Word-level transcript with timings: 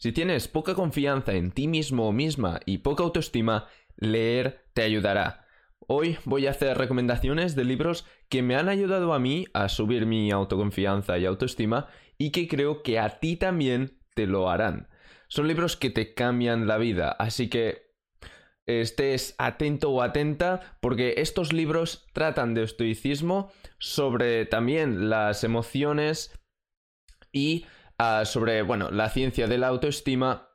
Si 0.00 0.12
tienes 0.12 0.48
poca 0.48 0.74
confianza 0.74 1.34
en 1.34 1.52
ti 1.52 1.68
mismo 1.68 2.08
o 2.08 2.12
misma 2.12 2.60
y 2.64 2.78
poca 2.78 3.02
autoestima, 3.02 3.68
leer 3.96 4.64
te 4.72 4.80
ayudará. 4.80 5.44
Hoy 5.88 6.16
voy 6.24 6.46
a 6.46 6.52
hacer 6.52 6.78
recomendaciones 6.78 7.54
de 7.54 7.64
libros 7.64 8.06
que 8.30 8.42
me 8.42 8.56
han 8.56 8.70
ayudado 8.70 9.12
a 9.12 9.18
mí 9.18 9.44
a 9.52 9.68
subir 9.68 10.06
mi 10.06 10.30
autoconfianza 10.30 11.18
y 11.18 11.26
autoestima 11.26 11.88
y 12.16 12.30
que 12.30 12.48
creo 12.48 12.82
que 12.82 12.98
a 12.98 13.20
ti 13.20 13.36
también 13.36 14.00
te 14.14 14.26
lo 14.26 14.48
harán. 14.48 14.88
Son 15.28 15.46
libros 15.46 15.76
que 15.76 15.90
te 15.90 16.14
cambian 16.14 16.66
la 16.66 16.78
vida, 16.78 17.10
así 17.10 17.50
que 17.50 17.90
estés 18.64 19.34
atento 19.36 19.90
o 19.90 20.00
atenta 20.00 20.78
porque 20.80 21.16
estos 21.18 21.52
libros 21.52 22.06
tratan 22.14 22.54
de 22.54 22.62
estoicismo 22.62 23.52
sobre 23.78 24.46
también 24.46 25.10
las 25.10 25.44
emociones 25.44 26.32
y 27.32 27.66
ah, 28.00 28.24
sobre, 28.24 28.62
bueno, 28.62 28.90
la 28.90 29.10
ciencia 29.10 29.46
de 29.46 29.58
la 29.58 29.68
autoestima 29.68 30.48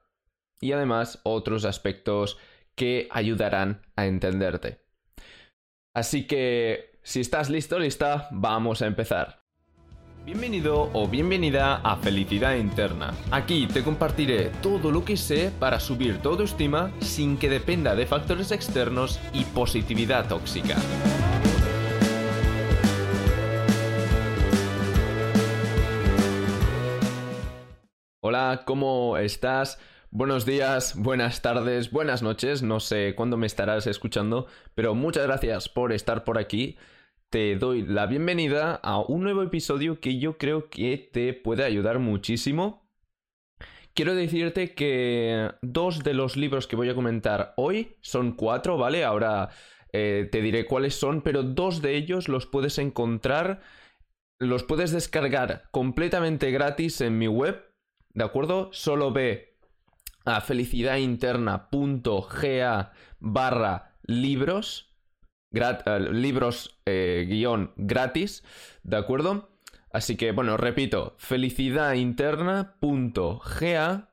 y 0.59 0.71
además 0.71 1.19
otros 1.23 1.65
aspectos 1.65 2.37
que 2.75 3.07
ayudarán 3.11 3.81
a 3.95 4.05
entenderte. 4.05 4.81
Así 5.93 6.27
que, 6.27 6.99
si 7.03 7.21
estás 7.21 7.49
listo, 7.49 7.79
lista, 7.79 8.27
vamos 8.31 8.81
a 8.81 8.87
empezar. 8.87 9.45
Bienvenido 10.25 10.89
o 10.93 11.07
bienvenida 11.07 11.75
a 11.83 11.97
Felicidad 11.97 12.55
Interna. 12.55 13.13
Aquí 13.29 13.67
te 13.67 13.83
compartiré 13.83 14.49
todo 14.63 14.89
lo 14.89 15.05
que 15.05 15.17
sé 15.17 15.51
para 15.59 15.79
subir 15.79 16.17
tu 16.17 16.29
autoestima 16.29 16.91
sin 16.99 17.37
que 17.37 17.47
dependa 17.47 17.95
de 17.95 18.07
factores 18.07 18.51
externos 18.51 19.19
y 19.33 19.45
positividad 19.45 20.27
tóxica. 20.27 20.75
¿Cómo 28.65 29.17
estás? 29.17 29.79
Buenos 30.11 30.45
días, 30.45 30.95
buenas 30.95 31.41
tardes, 31.41 31.91
buenas 31.91 32.21
noches, 32.21 32.63
no 32.63 32.79
sé 32.79 33.13
cuándo 33.15 33.37
me 33.37 33.47
estarás 33.47 33.87
escuchando, 33.87 34.47
pero 34.73 34.95
muchas 34.95 35.25
gracias 35.25 35.69
por 35.69 35.93
estar 35.93 36.23
por 36.23 36.37
aquí 36.37 36.77
te 37.29 37.57
doy 37.57 37.81
la 37.81 38.05
bienvenida 38.05 38.75
a 38.75 38.99
un 38.99 39.23
nuevo 39.23 39.43
episodio 39.43 39.99
que 39.99 40.19
yo 40.19 40.37
creo 40.37 40.69
que 40.69 41.09
te 41.11 41.33
puede 41.33 41.65
ayudar 41.65 41.99
muchísimo. 41.99 42.87
Quiero 43.93 44.15
decirte 44.15 44.73
que 44.73 45.51
dos 45.61 46.03
de 46.03 46.13
los 46.13 46.37
libros 46.37 46.65
que 46.65 46.77
voy 46.77 46.89
a 46.89 46.95
comentar 46.95 47.53
hoy 47.57 47.97
son 47.99 48.37
cuatro, 48.37 48.77
¿vale? 48.77 49.03
Ahora 49.03 49.49
eh, 49.91 50.29
te 50.31 50.41
diré 50.41 50.65
cuáles 50.65 50.95
son, 50.95 51.21
pero 51.21 51.43
dos 51.43 51.81
de 51.81 51.97
ellos 51.97 52.29
los 52.29 52.45
puedes 52.45 52.77
encontrar, 52.77 53.61
los 54.39 54.63
puedes 54.63 54.91
descargar 54.91 55.69
completamente 55.71 56.51
gratis 56.51 57.01
en 57.01 57.17
mi 57.17 57.27
web, 57.27 57.64
¿de 58.15 58.23
acuerdo? 58.23 58.69
Solo 58.73 59.13
ve 59.13 59.59
a 60.25 60.41
felicidadinterna.ga 60.41 62.93
barra 63.19 63.91
libros 64.07 64.95
eh, 65.55 66.09
libros 66.11 66.81
eh, 66.85 67.25
guion 67.29 67.71
gratis, 67.77 68.43
¿de 68.83 68.97
acuerdo? 68.97 69.47
Así 69.91 70.17
que, 70.17 70.33
bueno, 70.33 70.57
repito, 70.57 71.15
felicidadinterna.ga 71.17 74.09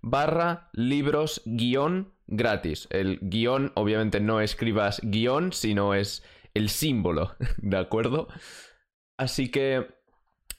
barra 0.00 0.70
libros 0.72 1.42
guion 1.44 2.12
gratis. 2.28 2.86
El 2.90 3.18
guion, 3.20 3.72
obviamente 3.74 4.20
no 4.20 4.40
escribas 4.40 5.00
guion, 5.02 5.52
sino 5.52 5.94
es 5.94 6.22
el 6.54 6.68
símbolo, 6.68 7.34
¿de 7.58 7.78
acuerdo? 7.78 8.28
Así 9.16 9.50
que 9.50 9.95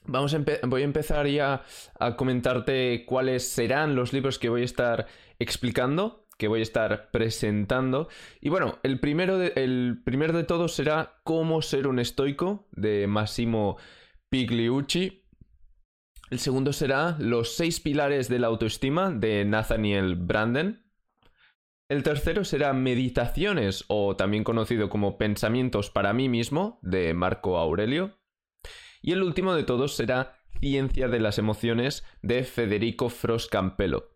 vamos 0.04 0.36
voy 0.66 0.82
a 0.82 0.84
empezar 0.84 1.26
ya 1.26 1.62
a 1.98 2.16
comentarte 2.16 3.04
cuáles 3.06 3.48
serán 3.48 3.94
los 3.94 4.12
libros 4.12 4.38
que 4.38 4.48
voy 4.48 4.62
a 4.62 4.64
estar 4.64 5.06
explicando 5.38 6.28
que 6.38 6.48
voy 6.48 6.60
a 6.60 6.62
estar 6.62 7.10
presentando. 7.10 8.08
Y 8.40 8.48
bueno, 8.48 8.78
el 8.84 9.00
primero 9.00 9.38
de, 9.38 9.52
el 9.56 10.00
de 10.04 10.44
todos 10.44 10.72
será 10.72 11.20
Cómo 11.24 11.60
ser 11.60 11.86
un 11.88 11.98
estoico 11.98 12.68
de 12.70 13.06
Massimo 13.08 13.76
Pigliucci. 14.30 15.24
El 16.30 16.38
segundo 16.38 16.72
será 16.72 17.16
Los 17.18 17.56
seis 17.56 17.80
pilares 17.80 18.28
de 18.28 18.38
la 18.38 18.46
autoestima 18.46 19.10
de 19.10 19.44
Nathaniel 19.44 20.14
Branden. 20.14 20.84
El 21.88 22.02
tercero 22.02 22.44
será 22.44 22.72
Meditaciones, 22.72 23.84
o 23.88 24.14
también 24.14 24.44
conocido 24.44 24.88
como 24.90 25.18
Pensamientos 25.18 25.90
para 25.90 26.12
mí 26.12 26.28
mismo, 26.28 26.78
de 26.82 27.14
Marco 27.14 27.58
Aurelio. 27.58 28.18
Y 29.00 29.12
el 29.12 29.22
último 29.22 29.54
de 29.54 29.64
todos 29.64 29.94
será 29.94 30.38
Ciencia 30.60 31.08
de 31.08 31.20
las 31.20 31.38
Emociones, 31.38 32.04
de 32.22 32.44
Federico 32.44 33.10
Froscampello. 33.10 34.10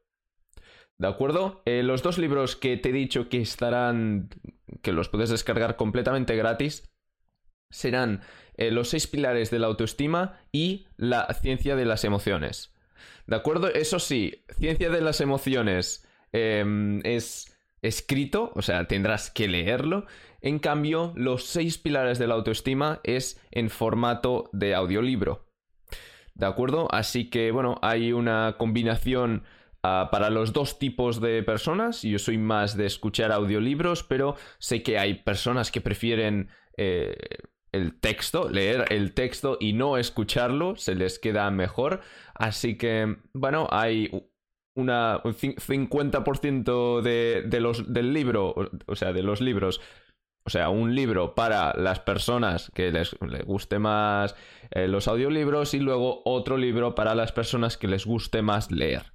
¿De 0.99 1.09
acuerdo? 1.09 1.63
Eh, 1.65 1.83
los 1.83 2.03
dos 2.03 2.19
libros 2.19 2.57
que 2.57 2.77
te 2.77 2.91
he 2.91 2.93
dicho 2.93 3.29
que 3.29 3.41
estarán, 3.41 4.29
que 4.83 4.93
los 4.93 5.09
puedes 5.09 5.31
descargar 5.31 5.77
completamente 5.77 6.37
gratis, 6.37 6.93
serán 7.71 8.23
eh, 8.57 8.71
Los 8.71 8.91
seis 8.91 9.07
pilares 9.07 9.51
de 9.51 9.59
la 9.59 9.67
autoestima 9.67 10.41
y 10.53 10.87
La 10.97 11.27
ciencia 11.35 11.75
de 11.75 11.87
las 11.87 12.05
emociones. 12.05 12.75
¿De 13.27 13.37
acuerdo? 13.37 13.69
Eso 13.69 13.99
sí, 13.99 14.45
ciencia 14.59 14.91
de 14.91 15.01
las 15.01 15.21
emociones 15.21 16.07
em, 16.33 17.01
es 17.05 17.52
escrito, 17.83 18.53
o 18.55 18.63
sea, 18.63 18.87
tendrás 18.87 19.31
que 19.31 19.49
leerlo. 19.49 20.07
En 20.41 20.59
cambio, 20.59 21.13
Los 21.15 21.45
seis 21.45 21.79
pilares 21.79 22.19
de 22.19 22.27
la 22.27 22.35
autoestima 22.35 23.01
es 23.05 23.41
en 23.51 23.71
formato 23.71 24.49
de 24.53 24.75
audiolibro. 24.75 25.47
¿De 26.35 26.47
acuerdo? 26.47 26.89
Así 26.91 27.29
que, 27.29 27.51
bueno, 27.51 27.79
hay 27.83 28.13
una 28.13 28.57
combinación 28.59 29.45
Ah, 29.85 30.11
para 30.13 30.31
los 30.31 30.53
dos 30.53 30.79
tipos 30.79 31.21
de 31.21 31.43
personas. 31.43 32.03
Yo 32.03 32.19
soy 32.21 32.39
más 32.39 32.77
de 32.77 32.87
escuchar 32.87 33.33
audiolibros, 33.33 34.05
pero 34.05 34.37
sé 34.59 34.83
que 34.83 34.97
hay 34.99 35.15
personas 35.15 35.73
que 35.73 35.81
prefieren 35.81 36.51
eh, 36.77 37.17
el 37.73 37.99
texto, 37.99 38.49
leer 38.49 38.85
el 38.91 39.13
texto 39.13 39.57
y 39.59 39.73
no 39.73 39.97
escucharlo, 39.99 40.77
se 40.77 40.95
les 40.95 41.19
queda 41.19 41.51
mejor. 41.51 42.01
Así 42.35 42.79
que, 42.79 43.17
bueno, 43.33 43.67
hay 43.73 44.09
una, 44.75 45.21
un 45.25 45.35
50% 45.35 47.03
de, 47.03 47.43
de 47.47 47.61
los, 47.61 47.93
del 47.93 48.13
libro, 48.13 48.55
o 48.87 48.97
sea, 48.97 49.13
de 49.13 49.23
los 49.23 49.41
libros 49.41 49.81
o 50.45 50.51
sea, 50.51 50.71
un 50.71 50.95
libro 50.95 51.35
para 51.35 51.73
las 51.77 52.01
personas 52.01 52.71
que 52.75 52.91
les, 52.91 53.15
guste 53.47 53.79
más 53.79 54.35
eh, 54.71 54.89
los 54.89 55.07
audiolibros 55.07 55.75
y 55.75 55.79
luego 55.79 56.23
otro 56.25 56.57
libro 56.57 56.95
para 56.95 57.15
las 57.15 57.33
personas 57.33 57.77
que 57.77 57.87
les 57.87 58.07
guste 58.07 58.43
más 58.43 58.71
leer. 58.73 59.13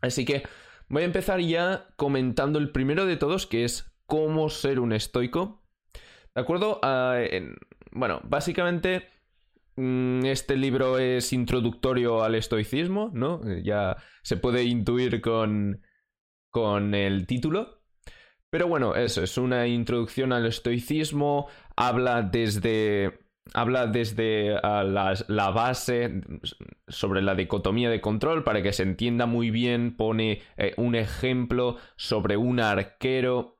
Así 0.00 0.24
que 0.24 0.42
voy 0.88 1.02
a 1.02 1.06
empezar 1.06 1.40
ya 1.40 1.86
comentando 1.96 2.58
el 2.58 2.70
primero 2.70 3.04
de 3.04 3.16
todos, 3.16 3.46
que 3.46 3.64
es 3.64 3.92
cómo 4.06 4.48
ser 4.48 4.80
un 4.80 4.92
estoico. 4.92 5.62
¿De 6.34 6.40
acuerdo? 6.40 6.80
Ah, 6.82 7.18
bueno, 7.90 8.20
básicamente 8.24 9.08
este 9.76 10.56
libro 10.56 10.98
es 10.98 11.32
introductorio 11.32 12.22
al 12.22 12.34
estoicismo, 12.34 13.10
¿no? 13.12 13.40
Ya 13.62 13.96
se 14.22 14.36
puede 14.36 14.64
intuir 14.64 15.20
con, 15.20 15.82
con 16.50 16.94
el 16.94 17.26
título. 17.26 17.82
Pero 18.50 18.68
bueno, 18.68 18.94
eso 18.94 19.22
es 19.22 19.38
una 19.38 19.66
introducción 19.66 20.32
al 20.32 20.44
estoicismo, 20.44 21.48
habla 21.74 22.22
desde 22.22 23.22
habla 23.54 23.86
desde 23.86 24.56
ah, 24.62 24.84
la, 24.84 25.50
base 25.50 26.22
sobre 26.88 27.22
la 27.22 27.34
dicotomía 27.34 27.90
de 27.90 28.00
control 28.00 28.44
para 28.44 28.62
que 28.62 28.72
se 28.72 28.82
entienda 28.82 29.26
muy 29.26 29.50
bien, 29.50 29.96
pone 29.96 30.42
eh, 30.56 30.74
un 30.76 30.94
ejemplo 30.94 31.76
sobre 31.96 32.36
un 32.36 32.60
arquero. 32.60 33.58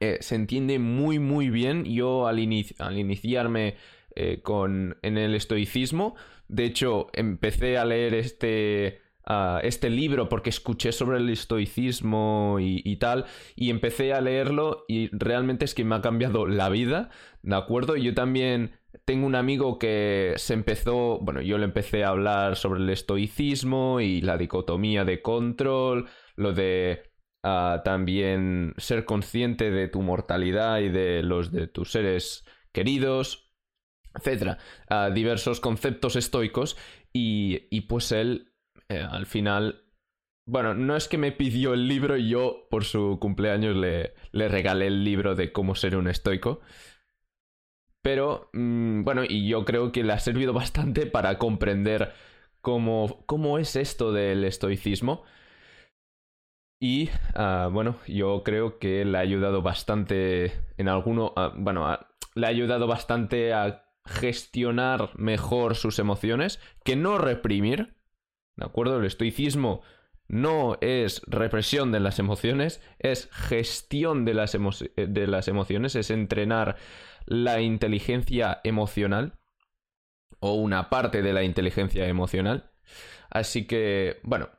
Eh, 0.00 0.18
se 0.20 0.34
entiende 0.34 0.78
muy 0.78 1.18
muy 1.18 1.50
bien. 1.50 1.84
Yo 1.84 2.26
al, 2.26 2.38
iniciarme 2.38 3.76
eh, 4.14 4.40
con, 4.42 4.98
en 5.02 5.18
el 5.18 5.34
estoicismo, 5.34 6.14
de 6.48 6.64
hecho 6.64 7.08
empecé 7.14 7.78
a 7.78 7.84
leer 7.84 8.14
este, 8.14 9.00
ah, 9.24 9.60
este 9.62 9.88
libro 9.90 10.28
porque 10.28 10.50
escuché 10.50 10.92
sobre 10.92 11.18
el 11.18 11.30
estoicismo 11.30 12.58
y, 12.60 12.96
tal, 12.96 13.24
y 13.56 13.70
empecé 13.70 14.12
a 14.12 14.20
leerlo 14.20 14.84
y 14.88 15.08
realmente 15.16 15.64
es 15.64 15.74
que 15.74 15.84
me 15.84 15.94
ha 15.94 16.02
cambiado 16.02 16.46
la 16.46 16.68
vida, 16.68 17.10
¿de 17.42 17.56
acuerdo? 17.56 17.96
Yo 17.96 18.14
también 18.14 18.72
tengo 19.04 19.26
un 19.26 19.34
amigo 19.34 19.78
que 19.78 20.34
se 20.36 20.54
empezó, 20.54 21.18
bueno, 21.20 21.40
yo 21.40 21.56
le 21.58 21.64
empecé 21.64 22.04
a 22.04 22.10
hablar 22.10 22.56
sobre 22.56 22.80
el 22.80 22.90
estoicismo 22.90 24.00
y 24.00 24.20
la 24.20 24.36
dicotomía 24.36 25.04
de 25.04 25.22
control, 25.22 26.08
lo 26.36 26.52
de 26.52 27.10
ah, 27.42 27.80
también 27.84 28.74
ser 28.76 29.06
consciente 29.06 29.70
de 29.70 29.88
tu 29.88 30.02
mortalidad 30.02 30.80
y 30.80 30.90
de 30.90 31.22
los 31.22 31.50
de 31.50 31.66
tus 31.66 31.92
seres 31.92 32.44
queridos, 32.72 33.41
etcétera, 34.14 34.58
ah, 34.88 35.10
diversos 35.12 35.60
conceptos 35.60 36.16
estoicos 36.16 36.76
y, 37.12 37.68
y 37.70 37.82
pues 37.82 38.12
él 38.12 38.52
eh, 38.88 39.00
al 39.00 39.26
final, 39.26 39.84
bueno, 40.46 40.74
no 40.74 40.96
es 40.96 41.08
que 41.08 41.18
me 41.18 41.32
pidió 41.32 41.74
el 41.74 41.88
libro 41.88 42.16
y 42.16 42.28
yo 42.28 42.66
por 42.70 42.84
su 42.84 43.18
cumpleaños 43.20 43.76
le, 43.76 44.14
le 44.32 44.48
regalé 44.48 44.88
el 44.88 45.04
libro 45.04 45.34
de 45.34 45.52
cómo 45.52 45.74
ser 45.74 45.96
un 45.96 46.08
estoico. 46.08 46.60
Pero, 48.02 48.50
mm, 48.52 49.04
bueno, 49.04 49.22
y 49.28 49.48
yo 49.48 49.64
creo 49.64 49.92
que 49.92 50.02
le 50.02 50.12
ha 50.12 50.18
servido 50.18 50.52
bastante 50.62 51.06
para 51.06 51.38
comprender 51.38 52.12
cómo, 52.60 53.24
cómo 53.26 53.58
es 53.58 53.76
esto 53.76 54.12
del 54.12 54.44
estoicismo. 54.44 55.24
Y 56.80 57.10
ah, 57.34 57.68
bueno, 57.72 57.96
yo 58.08 58.42
creo 58.42 58.78
que 58.78 59.04
le 59.04 59.16
ha 59.16 59.20
ayudado 59.20 59.62
bastante 59.62 60.52
en 60.76 60.88
alguno, 60.88 61.32
ah, 61.36 61.52
bueno, 61.56 61.86
le 62.34 62.46
ha 62.46 62.50
ayudado 62.50 62.88
bastante 62.88 63.52
a 63.54 63.84
gestionar 64.04 65.10
mejor 65.16 65.76
sus 65.76 65.98
emociones, 65.98 66.60
que 66.84 66.96
no 66.96 67.18
reprimir, 67.18 67.96
¿de 68.56 68.64
acuerdo? 68.64 68.98
El 68.98 69.06
estoicismo 69.06 69.82
no 70.28 70.78
es 70.80 71.22
represión 71.26 71.92
de 71.92 72.00
las 72.00 72.18
emociones, 72.18 72.80
es 72.98 73.28
gestión 73.30 74.24
de 74.24 74.34
las, 74.34 74.56
de 74.96 75.26
las 75.26 75.48
emociones, 75.48 75.94
es 75.94 76.10
entrenar 76.10 76.76
la 77.26 77.60
inteligencia 77.60 78.60
emocional 78.64 79.38
o 80.40 80.54
una 80.54 80.90
parte 80.90 81.22
de 81.22 81.32
la 81.32 81.42
inteligencia 81.42 82.08
emocional. 82.08 82.70
Así 83.30 83.66
que, 83.66 84.20
bueno, 84.22 84.50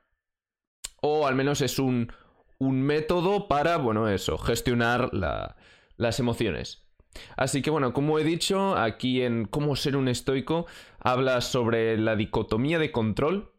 o 1.01 1.28
al 1.28 1.36
menos 1.36 1.62
es 1.62 1.80
un, 1.80 2.12
un 2.60 2.81
método 2.81 3.48
para, 3.48 3.78
bueno, 3.78 4.07
eso, 4.07 4.38
gestionar 4.38 5.12
las 5.13 6.19
emociones. 6.19 6.82
Así 7.38 7.62
que 7.62 7.69
bueno, 7.69 7.94
como 7.94 8.19
he 8.19 8.24
dicho, 8.24 8.75
aquí 8.75 9.21
en 9.21 9.45
Cómo 9.45 9.75
ser 9.75 9.95
un 9.95 10.07
estoico 10.07 10.65
habla 11.00 11.42
sobre 11.42 11.98
la 11.98 12.15
dicotomía 12.15 12.80
de 12.80 12.92
control. 12.92 13.54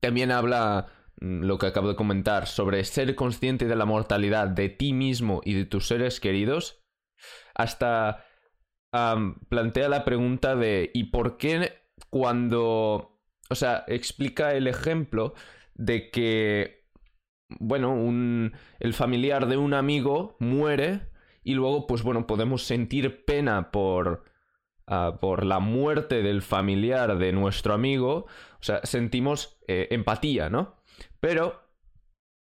También 0.00 0.30
habla 0.30 0.88
mm, 1.20 1.44
lo 1.44 1.58
que 1.58 1.66
acabo 1.66 1.88
de 1.88 1.96
comentar 1.96 2.46
sobre 2.46 2.84
ser 2.84 3.14
consciente 3.14 3.66
de 3.66 3.76
la 3.76 3.84
mortalidad 3.84 4.48
de 4.48 4.68
ti 4.68 4.92
mismo 4.92 5.40
y 5.44 5.54
de 5.54 5.64
tus 5.64 5.86
seres 5.86 6.20
queridos. 6.20 6.82
Hasta 7.54 8.24
plantea 8.90 9.88
la 9.88 10.04
pregunta 10.04 10.56
de 10.56 10.90
¿y 10.94 11.04
por 11.04 11.36
qué 11.36 11.72
cuando... 12.10 13.20
O 13.50 13.54
sea, 13.54 13.84
explica 13.86 14.54
el 14.54 14.66
ejemplo 14.66 15.34
de 15.74 16.10
que, 16.10 16.84
bueno, 17.58 17.94
un, 17.94 18.52
el 18.78 18.92
familiar 18.92 19.46
de 19.46 19.56
un 19.56 19.72
amigo 19.72 20.36
muere 20.38 21.07
y 21.48 21.54
luego, 21.54 21.86
pues 21.86 22.02
bueno, 22.02 22.26
podemos 22.26 22.62
sentir 22.64 23.24
pena 23.24 23.70
por, 23.70 24.22
ah, 24.86 25.16
por 25.18 25.46
la 25.46 25.60
muerte 25.60 26.22
del 26.22 26.42
familiar 26.42 27.16
de 27.16 27.32
nuestro 27.32 27.72
amigo. 27.72 28.26
O 28.60 28.62
sea, 28.62 28.84
sentimos 28.84 29.58
eh, 29.66 29.88
empatía, 29.90 30.50
¿no? 30.50 30.76
Pero 31.20 31.62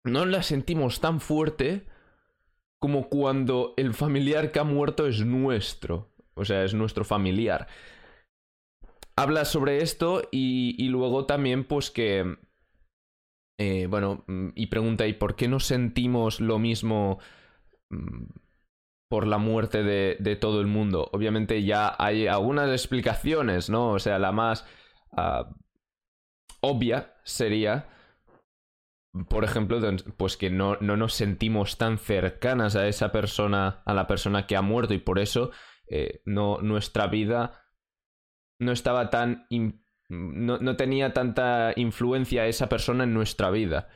no 0.03 0.25
la 0.25 0.41
sentimos 0.41 1.01
tan 1.01 1.19
fuerte 1.19 1.85
como 2.79 3.07
cuando 3.07 3.75
el 3.77 3.93
familiar 3.93 4.51
que 4.51 4.57
ha 4.57 4.63
muerto 4.63 5.05
es 5.05 5.23
nuestro. 5.23 6.09
O 6.33 6.43
sea, 6.43 6.63
es 6.63 6.73
nuestro 6.73 7.05
familiar. 7.05 7.67
Habla 9.15 9.45
sobre 9.45 9.83
esto 9.83 10.27
y, 10.31 10.87
luego 10.87 11.27
también, 11.27 11.63
pues 11.63 11.91
que. 11.91 12.37
Eh, 13.59 13.85
bueno, 13.85 14.23
mm, 14.25 14.49
y 14.55 14.65
pregunta, 14.65 15.05
¿y 15.05 15.13
por 15.13 15.35
qué 15.35 15.47
no 15.47 15.59
sentimos 15.59 16.39
lo 16.41 16.57
mismo? 16.57 17.19
Por 19.07 19.27
la 19.27 19.37
muerte 19.37 19.83
de, 19.83 20.35
todo 20.35 20.61
el 20.61 20.67
mundo. 20.67 21.09
Obviamente 21.13 21.63
ya 21.63 21.95
hay 21.97 22.27
algunas 22.27 22.69
explicaciones, 22.71 23.69
¿no? 23.69 23.91
O 23.91 23.99
sea, 23.99 24.17
la 24.19 24.31
más 24.31 24.65
ah, 25.15 25.53
obvia 26.61 27.13
sería, 27.23 27.87
por 29.29 29.43
ejemplo, 29.43 29.79
pues 30.17 30.37
que 30.37 30.49
no, 30.49 30.77
no, 30.81 30.97
nos 30.97 31.13
sentimos 31.13 31.77
tan 31.77 31.97
cercanas 31.97 32.75
a 32.75 32.87
esa 32.87 33.11
persona, 33.11 33.83
a 33.85 33.93
la 33.93 34.07
persona 34.07 34.47
que 34.47 34.55
ha 34.55 34.61
muerto 34.61 34.93
y 34.93 34.99
por 34.99 35.19
eso 35.19 35.51
eh, 35.87 36.21
nuestra 36.25 37.07
vida 37.07 37.61
no 38.59 38.71
estaba 38.71 39.09
tan... 39.09 39.47
No, 40.07 40.59
no, 40.59 40.75
tenía 40.75 41.13
tanta 41.13 41.73
influencia 41.75 42.45
esa 42.45 42.69
persona 42.69 43.05
en 43.05 43.13
nuestra 43.13 43.49
vida. 43.49 43.89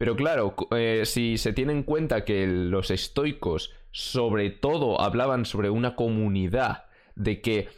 Pero 0.00 0.16
claro, 0.16 0.54
eh, 0.70 1.02
si 1.04 1.36
se 1.36 1.52
tiene 1.52 1.74
en 1.74 1.82
cuenta 1.82 2.24
que 2.24 2.46
los 2.46 2.90
estoicos 2.90 3.74
sobre 3.90 4.48
todo 4.48 4.98
hablaban 4.98 5.44
sobre 5.44 5.68
una 5.68 5.94
comunidad, 5.94 6.86
de 7.16 7.42
que, 7.42 7.68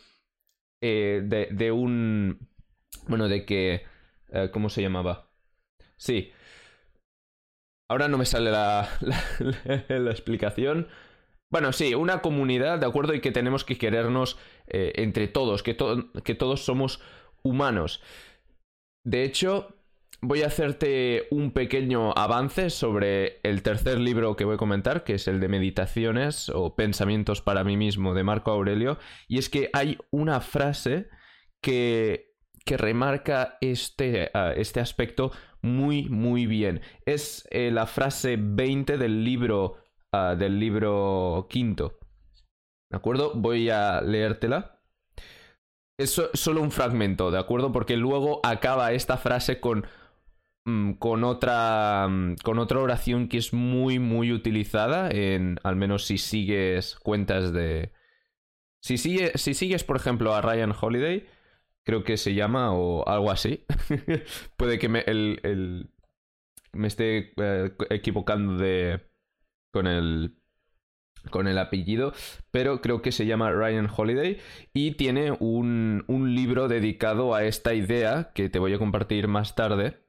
eh, 0.80 1.48
de, 1.50 1.72
un, 1.72 2.48
bueno, 3.08 3.26
de 3.26 3.44
que, 3.44 3.86
eh, 4.28 4.50
¿cómo 4.52 4.68
se 4.68 4.82
llamaba? 4.82 5.32
Sí. 5.96 6.30
Ahora 7.90 8.06
no 8.06 8.18
me 8.18 8.24
sale 8.24 8.52
la, 8.52 8.88
la, 9.88 10.10
explicación. 10.12 10.86
Bueno, 11.50 11.72
sí, 11.72 11.92
una 11.96 12.22
comunidad, 12.22 12.78
¿de 12.78 12.86
acuerdo? 12.86 13.14
Y 13.14 13.20
que 13.20 13.32
tenemos 13.32 13.64
que 13.64 13.78
querernos 13.78 14.38
entre 14.68 15.26
todos, 15.26 15.64
que, 15.64 15.76
que 16.22 16.36
todos 16.36 16.64
somos 16.64 17.02
humanos. 17.42 18.00
De 19.04 19.24
hecho, 19.24 19.81
voy 20.22 20.42
a 20.42 20.46
hacerte 20.46 21.26
un 21.30 21.50
pequeño 21.50 22.12
avance 22.12 22.70
sobre 22.70 23.40
el 23.42 23.62
tercer 23.62 23.98
libro 23.98 24.36
que 24.36 24.44
voy 24.44 24.54
a 24.54 24.58
comentar, 24.58 25.02
que 25.02 25.14
es 25.14 25.26
el 25.26 25.40
de 25.40 25.48
Meditaciones 25.48 26.48
o 26.48 26.76
Pensamientos 26.76 27.42
para 27.42 27.64
mí 27.64 27.76
mismo 27.76 28.14
de 28.14 28.22
Marco 28.22 28.52
Aurelio. 28.52 28.98
Y 29.26 29.38
es 29.38 29.50
que 29.50 29.68
hay 29.72 29.98
una 30.10 30.40
frase 30.40 31.08
que, 31.60 32.36
que 32.64 32.76
remarca 32.76 33.58
este, 33.60 34.30
este 34.58 34.80
aspecto 34.80 35.32
muy, 35.60 36.08
muy 36.08 36.46
bien. 36.46 36.80
Es 37.04 37.46
eh, 37.50 37.70
la 37.72 37.86
frase 37.86 38.36
20 38.38 38.98
del 38.98 39.24
libro, 39.24 39.78
ah, 40.12 40.36
del 40.38 40.60
libro 40.60 41.48
quinto. 41.50 41.98
¿De 42.90 42.96
acuerdo? 42.96 43.32
Voy 43.34 43.70
a 43.70 44.00
leértela. 44.00 44.78
Es 45.98 46.20
solo 46.34 46.62
un 46.62 46.70
fragmento, 46.70 47.30
¿de 47.30 47.38
acuerdo? 47.38 47.70
Porque 47.72 47.96
luego 47.96 48.40
acaba 48.44 48.92
esta 48.92 49.18
frase 49.18 49.60
con 49.60 49.86
con 50.98 51.24
otra 51.24 52.06
mm, 52.08 52.36
con 52.42 52.58
otra 52.58 52.80
oración 52.80 53.28
que 53.28 53.38
es 53.38 53.52
muy 53.52 53.98
muy 53.98 54.32
utilizada 54.32 55.10
en 55.10 55.58
al 55.64 55.76
menos 55.76 56.06
si 56.06 56.18
sigues 56.18 56.96
cuentas 56.96 57.52
de 57.52 57.92
si, 58.80 58.98
sigue, 58.98 59.32
si 59.36 59.54
sigues 59.54 59.84
por 59.84 59.96
ejemplo 59.96 60.34
a 60.34 60.40
Ryan 60.40 60.72
Holiday 60.78 61.26
creo 61.84 62.04
que 62.04 62.16
se 62.16 62.34
llama 62.34 62.72
o 62.72 63.06
algo 63.08 63.30
así. 63.30 63.64
Puede 64.56 64.78
que 64.78 64.88
me, 64.88 65.00
el, 65.00 65.90
me 66.72 66.88
esté 66.88 67.32
eh, 67.36 67.72
equivocando 67.90 68.56
de 68.56 69.00
con 69.70 69.86
el 69.86 70.36
con 71.30 71.46
el 71.46 71.56
apellido, 71.58 72.12
pero 72.50 72.80
creo 72.80 73.00
que 73.00 73.12
se 73.12 73.26
llama 73.26 73.52
Ryan 73.52 73.88
Holiday 73.94 74.40
y 74.72 74.92
tiene 74.92 75.30
un, 75.30 76.04
un 76.08 76.34
libro 76.34 76.66
dedicado 76.66 77.36
a 77.36 77.44
esta 77.44 77.74
idea 77.74 78.32
que 78.34 78.48
te 78.48 78.58
voy 78.58 78.74
a 78.74 78.78
compartir 78.78 79.28
más 79.28 79.54
tarde, 79.54 80.00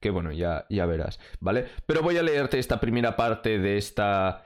que 0.00 0.10
bueno, 0.10 0.32
ya, 0.32 0.66
ya 0.70 0.86
verás, 0.86 1.20
¿vale? 1.40 1.66
Pero 1.86 2.02
voy 2.02 2.16
a 2.16 2.22
leerte 2.22 2.58
esta 2.58 2.80
primera 2.80 3.16
parte 3.16 3.58
de 3.58 3.76
esta... 3.76 4.44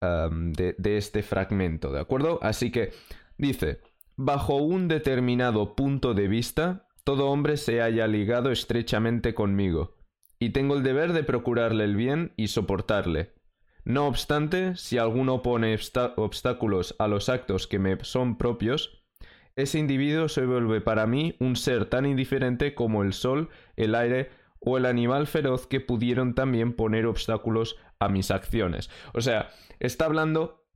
de, 0.00 0.74
de 0.78 0.96
este 0.96 1.22
fragmento, 1.22 1.92
¿de 1.92 2.00
acuerdo? 2.00 2.38
Así 2.42 2.70
que 2.70 2.92
dice, 3.36 3.80
bajo 4.16 4.56
un 4.56 4.88
determinado 4.88 5.74
punto 5.74 6.14
de 6.14 6.26
vista, 6.26 6.88
todo 7.04 7.28
hombre 7.28 7.58
se 7.58 7.82
haya 7.82 8.06
ligado 8.06 8.50
estrechamente 8.50 9.34
conmigo, 9.34 9.98
y 10.38 10.50
tengo 10.50 10.74
el 10.74 10.82
deber 10.82 11.12
de 11.12 11.22
procurarle 11.22 11.84
el 11.84 11.96
bien 11.96 12.32
y 12.36 12.48
soportarle. 12.48 13.34
No 13.84 14.06
obstante, 14.06 14.74
si 14.76 14.96
alguno 14.96 15.42
pone 15.42 15.76
obstáculos 16.16 16.96
a 16.98 17.06
los 17.06 17.28
actos 17.28 17.66
que 17.66 17.78
me 17.78 18.02
son 18.02 18.38
propios, 18.38 19.04
ese 19.56 19.78
individuo 19.78 20.28
se 20.28 20.46
vuelve 20.46 20.80
para 20.80 21.06
mí 21.06 21.36
un 21.40 21.56
ser 21.56 21.86
tan 21.86 22.06
indiferente 22.06 22.74
como 22.74 23.02
el 23.02 23.12
sol, 23.12 23.50
el 23.76 23.94
aire 23.94 24.30
o 24.60 24.76
el 24.76 24.86
animal 24.86 25.26
feroz 25.26 25.66
que 25.66 25.80
pudieron 25.80 26.34
también 26.34 26.74
poner 26.74 27.06
obstáculos 27.06 27.76
a 27.98 28.08
mis 28.08 28.30
acciones. 28.30 28.90
O 29.14 29.20
sea, 29.20 29.50
está 29.78 30.04
hablando, 30.04 30.66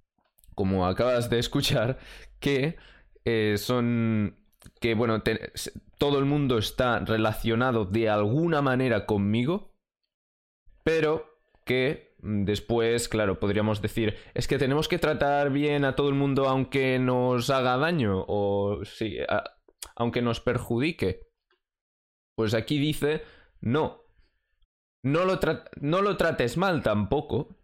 como 0.54 0.86
acabas 0.86 1.30
de 1.30 1.38
escuchar, 1.38 1.98
que 2.40 2.76
eh, 3.24 3.56
son 3.58 4.36
que, 4.80 4.94
bueno, 4.94 5.22
todo 5.98 6.18
el 6.18 6.24
mundo 6.24 6.58
está 6.58 7.00
relacionado 7.00 7.84
de 7.84 8.08
alguna 8.08 8.62
manera 8.62 9.06
conmigo, 9.06 9.74
pero 10.82 11.26
que 11.64 12.14
después, 12.18 13.08
claro, 13.08 13.38
podríamos 13.38 13.82
decir, 13.82 14.16
es 14.34 14.48
que 14.48 14.58
tenemos 14.58 14.88
que 14.88 14.98
tratar 14.98 15.50
bien 15.50 15.84
a 15.84 15.94
todo 15.94 16.08
el 16.08 16.14
mundo 16.14 16.48
aunque 16.48 16.98
nos 16.98 17.50
haga 17.50 17.76
daño 17.76 18.24
o 18.26 18.84
sí, 18.84 19.18
aunque 19.96 20.22
nos 20.22 20.40
perjudique. 20.40 21.28
Pues 22.36 22.54
aquí 22.54 22.78
dice 22.78 23.22
no. 23.64 24.02
No 25.02 25.24
lo, 25.24 25.38
no 25.80 26.02
lo 26.02 26.16
trates 26.16 26.56
mal 26.56 26.82
tampoco, 26.82 27.56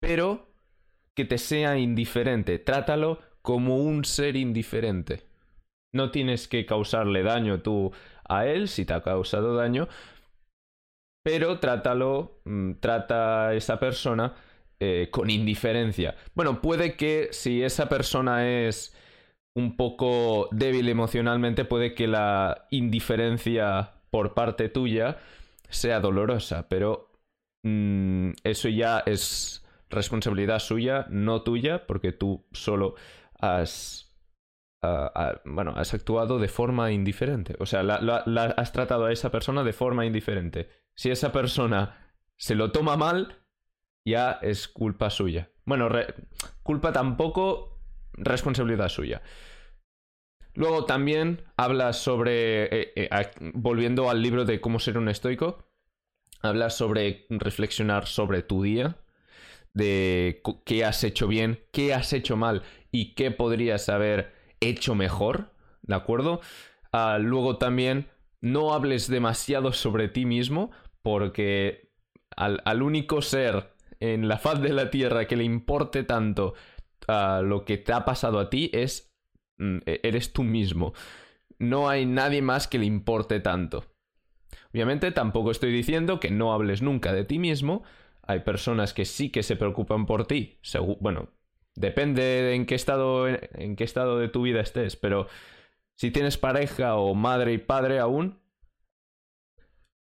pero 0.00 0.48
que 1.14 1.24
te 1.24 1.38
sea 1.38 1.78
indiferente. 1.78 2.58
Trátalo 2.58 3.20
como 3.42 3.76
un 3.76 4.04
ser 4.04 4.36
indiferente. 4.36 5.26
No 5.92 6.10
tienes 6.10 6.48
que 6.48 6.66
causarle 6.66 7.22
daño 7.22 7.62
tú 7.62 7.92
a 8.28 8.46
él 8.46 8.68
si 8.68 8.84
te 8.84 8.92
ha 8.92 9.02
causado 9.02 9.56
daño, 9.56 9.88
pero 11.24 11.58
trátalo, 11.58 12.40
mm, 12.44 12.74
trata 12.80 13.48
a 13.48 13.54
esa 13.54 13.78
persona 13.80 14.34
eh, 14.78 15.08
con 15.10 15.30
indiferencia. 15.30 16.16
Bueno, 16.34 16.62
puede 16.62 16.96
que 16.96 17.28
si 17.32 17.62
esa 17.62 17.88
persona 17.88 18.48
es 18.48 18.96
un 19.54 19.76
poco 19.76 20.48
débil 20.52 20.88
emocionalmente, 20.88 21.64
puede 21.64 21.94
que 21.94 22.06
la 22.06 22.66
indiferencia 22.70 23.99
por 24.10 24.34
parte 24.34 24.68
tuya 24.68 25.18
sea 25.68 26.00
dolorosa, 26.00 26.68
pero 26.68 27.12
mm, 27.62 28.32
eso 28.44 28.68
ya 28.68 29.00
es 29.06 29.64
responsabilidad 29.88 30.58
suya, 30.58 31.06
no 31.10 31.42
tuya, 31.42 31.86
porque 31.86 32.12
tú 32.12 32.46
solo 32.52 32.94
has, 33.38 34.12
ah, 34.82 35.10
ah, 35.14 35.40
bueno, 35.44 35.74
has 35.76 35.94
actuado 35.94 36.38
de 36.38 36.48
forma 36.48 36.92
indiferente. 36.92 37.56
O 37.58 37.66
sea, 37.66 37.80
has 37.80 38.72
tratado 38.72 39.06
a 39.06 39.12
esa 39.12 39.30
persona 39.30 39.64
de 39.64 39.72
forma 39.72 40.06
indiferente. 40.06 40.68
Si 40.94 41.10
esa 41.10 41.32
persona 41.32 42.14
se 42.36 42.54
lo 42.54 42.72
toma 42.72 42.96
mal, 42.96 43.36
ya 44.04 44.38
es 44.42 44.68
culpa 44.68 45.10
suya. 45.10 45.50
Bueno, 45.64 45.88
culpa 46.62 46.92
tampoco, 46.92 47.80
responsabilidad 48.14 48.88
suya. 48.88 49.22
Luego 50.60 50.84
también 50.84 51.40
habla 51.56 51.94
sobre, 51.94 52.64
eh, 52.64 52.92
eh, 52.94 53.10
volviendo 53.54 54.10
al 54.10 54.20
libro 54.20 54.44
de 54.44 54.60
cómo 54.60 54.78
ser 54.78 54.98
un 54.98 55.08
estoico, 55.08 55.64
habla 56.42 56.68
sobre 56.68 57.24
reflexionar 57.30 58.06
sobre 58.06 58.42
tu 58.42 58.62
día, 58.62 58.98
de 59.72 60.42
qué 60.66 60.84
has 60.84 61.02
hecho 61.02 61.28
bien, 61.28 61.60
qué 61.72 61.94
has 61.94 62.12
hecho 62.12 62.36
mal 62.36 62.62
y 62.92 63.14
qué 63.14 63.30
podrías 63.30 63.88
haber 63.88 64.34
hecho 64.60 64.94
mejor, 64.94 65.54
¿de 65.80 65.94
acuerdo? 65.94 66.42
Ah, 66.92 67.16
luego 67.18 67.56
también 67.56 68.10
no 68.42 68.74
hables 68.74 69.08
demasiado 69.08 69.72
sobre 69.72 70.08
ti 70.08 70.26
mismo 70.26 70.72
porque 71.00 71.90
al, 72.36 72.82
único 72.82 73.22
ser 73.22 73.72
en 73.98 74.28
la 74.28 74.36
faz 74.36 74.60
de 74.60 74.74
la 74.74 74.90
tierra 74.90 75.26
que 75.26 75.36
le 75.36 75.44
importe 75.44 76.02
tanto 76.02 76.52
uh, 77.08 77.42
lo 77.42 77.64
que 77.64 77.78
te 77.78 77.94
ha 77.94 78.04
pasado 78.04 78.38
a 78.38 78.50
ti 78.50 78.68
es 78.74 79.09
eres 79.86 80.32
tú 80.32 80.42
mismo. 80.42 80.92
No 81.58 81.88
hay 81.88 82.06
nadie 82.06 82.42
más 82.42 82.68
que 82.68 82.78
le 82.78 82.86
importe 82.86 83.40
tanto. 83.40 83.84
Obviamente 84.72 85.10
tampoco 85.10 85.50
estoy 85.50 85.72
diciendo 85.72 86.20
que 86.20 86.30
no 86.30 86.52
hables 86.52 86.82
nunca 86.82 87.12
de 87.12 87.24
ti 87.24 87.38
mismo, 87.38 87.82
hay 88.22 88.40
personas 88.40 88.94
que 88.94 89.04
sí 89.04 89.30
que 89.30 89.42
se 89.42 89.56
preocupan 89.56 90.06
por 90.06 90.26
ti. 90.26 90.58
bueno, 91.00 91.30
depende 91.74 92.22
de 92.22 92.54
en 92.54 92.66
qué 92.66 92.74
estado, 92.74 93.28
en 93.28 93.76
qué 93.76 93.84
estado 93.84 94.18
de 94.18 94.28
tu 94.28 94.42
vida 94.42 94.60
estés, 94.60 94.96
pero 94.96 95.26
si 95.96 96.10
tienes 96.10 96.38
pareja 96.38 96.96
o 96.96 97.14
madre 97.14 97.52
y 97.52 97.58
padre 97.58 97.98
aún, 97.98 98.40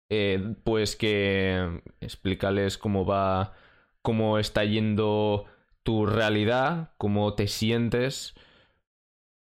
eh, 0.10 0.56
pues 0.64 0.96
que 0.96 1.82
explícales 2.02 2.78
cómo 2.78 3.06
va, 3.06 3.54
cómo 4.02 4.40
está 4.40 4.64
yendo 4.64 5.46
tu 5.84 6.06
realidad, 6.06 6.92
cómo 6.98 7.34
te 7.34 7.48
sientes. 7.48 8.36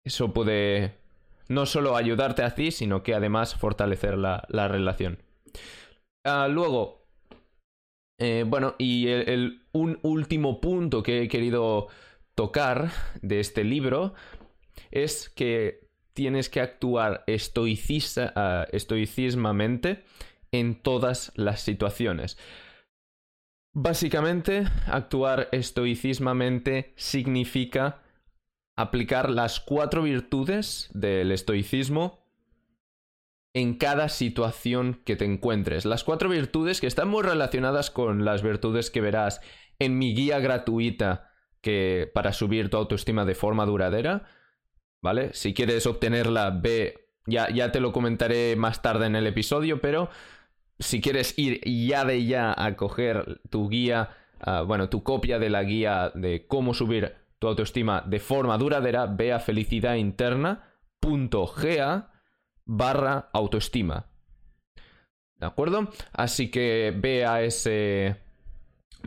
Eso 0.10 0.34
puede 0.34 0.96
no 1.50 1.68
solo 1.68 1.96
ayudarte 1.96 2.42
a 2.42 2.56
ti, 2.56 2.72
sino 2.72 3.04
que 3.04 3.14
además 3.14 3.54
fortalecer 3.54 4.18
la, 4.18 4.68
relación. 4.68 5.20
Ah, 6.26 6.48
luego, 6.50 7.06
eh, 8.20 8.44
bueno, 8.48 8.74
y 8.80 9.08
el, 9.10 9.62
un 9.72 10.00
último 10.02 10.60
punto 10.62 11.04
que 11.04 11.22
he 11.22 11.28
querido 11.28 11.90
tocar 12.34 12.90
de 13.22 13.40
este 13.40 13.64
libro 13.64 14.16
es 14.90 15.30
que 15.30 15.88
tienes 16.14 16.50
que 16.50 16.62
actuar 16.62 17.24
ah, 17.28 18.66
estoicismamente 18.72 20.06
en 20.52 20.82
todas 20.82 21.32
las 21.36 21.62
situaciones. 21.62 22.40
Básicamente, 23.76 24.66
actuar 24.88 25.50
estoicismamente 25.52 26.94
significa 26.96 28.02
aplicar 28.80 29.30
las 29.30 29.60
cuatro 29.60 30.04
virtudes 30.04 30.90
del 30.94 31.34
estoicismo 31.34 32.26
en 33.54 33.74
cada 33.74 34.08
situación 34.08 35.02
que 35.04 35.18
te 35.18 35.26
encuentres. 35.26 35.84
Las 35.84 36.06
cuatro 36.06 36.30
virtudes 36.30 36.80
que 36.80 36.88
están 36.88 37.10
muy 37.10 37.24
relacionadas 37.24 37.92
con 37.92 38.24
las 38.24 38.42
virtudes 38.42 38.90
que 38.90 39.02
verás 39.02 39.42
en 39.80 39.98
mi 39.98 40.16
guía 40.16 40.40
gratuita 40.40 41.30
que 41.60 42.10
para 42.14 42.32
subir 42.32 42.70
tu 42.70 42.78
autoestima 42.78 43.26
de 43.26 43.36
forma 43.36 43.66
duradera, 43.66 44.30
¿vale? 45.02 45.34
Si 45.34 45.54
quieres 45.54 45.86
obtenerla, 45.86 46.50
ve, 46.52 47.10
ya, 47.26 47.50
ya 47.50 47.74
te 47.74 47.82
lo 47.82 47.92
comentaré 47.92 48.56
más 48.56 48.82
tarde 48.82 49.08
en 49.08 49.18
el 49.18 49.28
episodio, 49.28 49.82
pero 49.82 50.10
si 50.80 51.02
quieres 51.02 51.38
ir 51.38 51.60
ya 51.66 52.06
de 52.06 52.26
ya 52.26 52.56
a 52.58 52.78
coger 52.78 53.42
tu 53.50 53.68
guía, 53.68 54.12
ah, 54.40 54.62
bueno, 54.62 54.88
tu 54.88 55.04
copia 55.04 55.38
de 55.38 55.50
la 55.50 55.64
guía 55.64 56.14
de 56.16 56.48
cómo 56.48 56.74
subir 56.74 57.20
tu 57.40 57.48
autoestima 57.48 58.04
de 58.06 58.20
forma 58.20 58.56
duradera, 58.58 59.08
ve 59.08 59.34
a 59.34 59.40
felicidadinterna.ga 59.40 62.12
barra 62.66 63.30
autoestima. 63.34 64.06
¿De 65.38 65.46
acuerdo? 65.46 65.90
Así 66.12 66.52
que 66.52 66.94
ve 66.96 67.26
a 67.26 67.42
ese. 67.42 68.18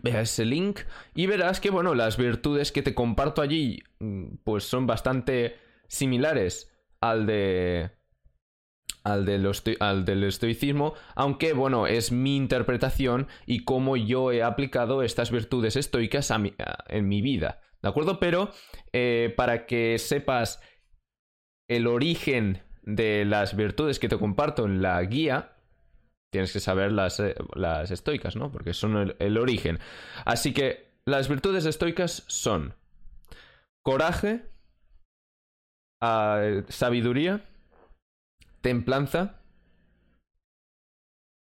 A 0.05 0.23
ese 0.23 0.47
link 0.47 0.81
y 1.15 1.27
verás 1.27 1.61
que, 1.61 1.69
bueno, 1.69 1.95
las 1.95 2.17
virtudes 2.17 2.73
que 2.73 2.81
te 2.81 2.95
comparto 2.95 3.43
allí, 3.43 3.83
mm, 4.01 4.37
pues 4.43 4.65
son 4.65 4.87
bastante 4.87 5.59
similares 5.87 6.73
al 7.01 7.27
de. 7.27 7.91
Al, 9.05 9.29
al 9.81 10.05
del 10.05 10.25
estoicismo, 10.25 10.95
aunque 11.17 11.55
bueno, 11.55 11.89
es 11.89 12.13
mi 12.13 12.37
interpretación 12.37 13.27
y 13.47 13.65
cómo 13.65 13.97
yo 13.97 14.31
he 14.31 14.45
aplicado 14.45 15.03
estas 15.03 15.33
virtudes 15.33 15.75
estoicas 15.75 16.33
en 16.89 17.09
mi 17.09 17.21
vida, 17.21 17.61
¿de 17.83 17.89
acuerdo? 17.89 18.19
Pero 18.19 18.51
eh, 18.93 19.33
para 19.37 19.67
que 19.67 19.99
sepas 19.99 20.63
el 21.69 21.87
origen 21.87 22.63
de 22.83 23.25
las 23.25 23.57
virtudes 23.57 23.99
que 23.99 24.09
te 24.09 24.19
comparto 24.19 24.65
en 24.65 24.83
la 24.83 25.03
guía, 25.03 25.57
tienes 26.33 26.53
que 26.53 26.61
saber 26.61 26.93
las, 26.93 27.21
eh, 27.21 27.35
las 27.55 27.91
estoicas, 27.91 28.37
¿no? 28.37 28.51
Porque 28.51 28.75
son 28.75 29.15
el, 29.19 29.39
origen. 29.39 29.79
Así 30.25 30.53
que 30.53 30.93
las 31.07 31.29
virtudes 31.29 31.67
estoicas 31.67 32.25
son 32.27 32.75
coraje, 33.85 34.43
ah, 36.01 36.63
sabiduría, 36.69 37.45
templanza 38.61 39.41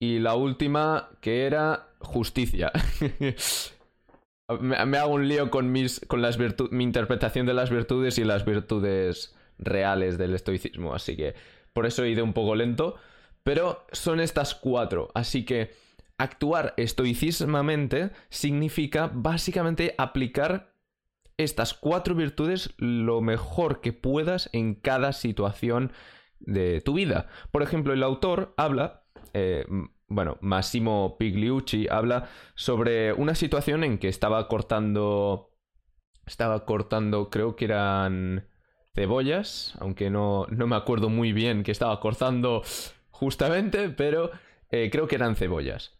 y 0.01 0.19
la 0.19 0.35
última 0.35 1.11
que 1.21 1.45
era 1.45 1.87
justicia. 1.99 2.71
me, 4.59 4.97
hago 4.97 5.13
un 5.13 5.27
lío 5.27 5.49
con, 5.49 5.71
mis, 5.71 6.01
con 6.07 6.21
las 6.21 6.37
mi 6.71 6.83
interpretación 6.83 7.45
de 7.45 7.53
las 7.53 7.69
virtudes 7.69 8.17
y 8.17 8.23
las 8.23 8.45
virtudes 8.45 9.35
reales 9.57 10.17
del 10.17 10.33
estoicismo, 10.33 10.93
así 10.93 11.15
que 11.15 11.35
por 11.73 11.85
eso 11.85 12.03
he 12.03 12.09
ido 12.09 12.23
un 12.23 12.33
poco 12.33 12.55
lento, 12.55 12.95
pero 13.43 13.85
son 13.91 14.19
estas 14.19 14.55
cuatro, 14.55 15.09
así 15.13 15.45
que 15.45 15.71
actuar 16.17 16.73
estoicismamente 16.77 18.11
significa 18.29 19.09
básicamente 19.13 19.95
aplicar 19.97 20.73
estas 21.37 21.73
cuatro 21.73 22.15
virtudes 22.15 22.73
lo 22.77 23.21
mejor 23.21 23.81
que 23.81 23.93
puedas 23.93 24.49
en 24.53 24.75
cada 24.75 25.13
situación 25.13 25.91
de 26.39 26.81
tu 26.81 26.93
vida. 26.93 27.27
Por 27.51 27.63
ejemplo, 27.63 27.93
el 27.93 28.03
autor 28.03 28.53
habla, 28.57 29.03
eh, 29.33 29.65
bueno, 30.13 30.37
Massimo 30.41 31.17
Pigliucci 31.17 31.87
habla 31.89 32.29
sobre 32.55 33.13
una 33.13 33.35
situación 33.35 33.83
en 33.83 33.97
que 33.97 34.07
estaba 34.07 34.47
cortando, 34.47 35.51
estaba 36.25 36.65
cortando, 36.65 37.29
creo 37.29 37.55
que 37.55 37.65
eran 37.65 38.47
cebollas, 38.93 39.75
aunque 39.79 40.09
no, 40.09 40.45
no 40.49 40.67
me 40.67 40.75
acuerdo 40.75 41.09
muy 41.09 41.33
bien 41.33 41.63
que 41.63 41.71
estaba 41.71 41.99
cortando 41.99 42.63
justamente, 43.09 43.89
pero 43.89 44.31
eh, 44.69 44.89
creo 44.91 45.07
que 45.07 45.15
eran 45.15 45.35
cebollas. 45.35 45.99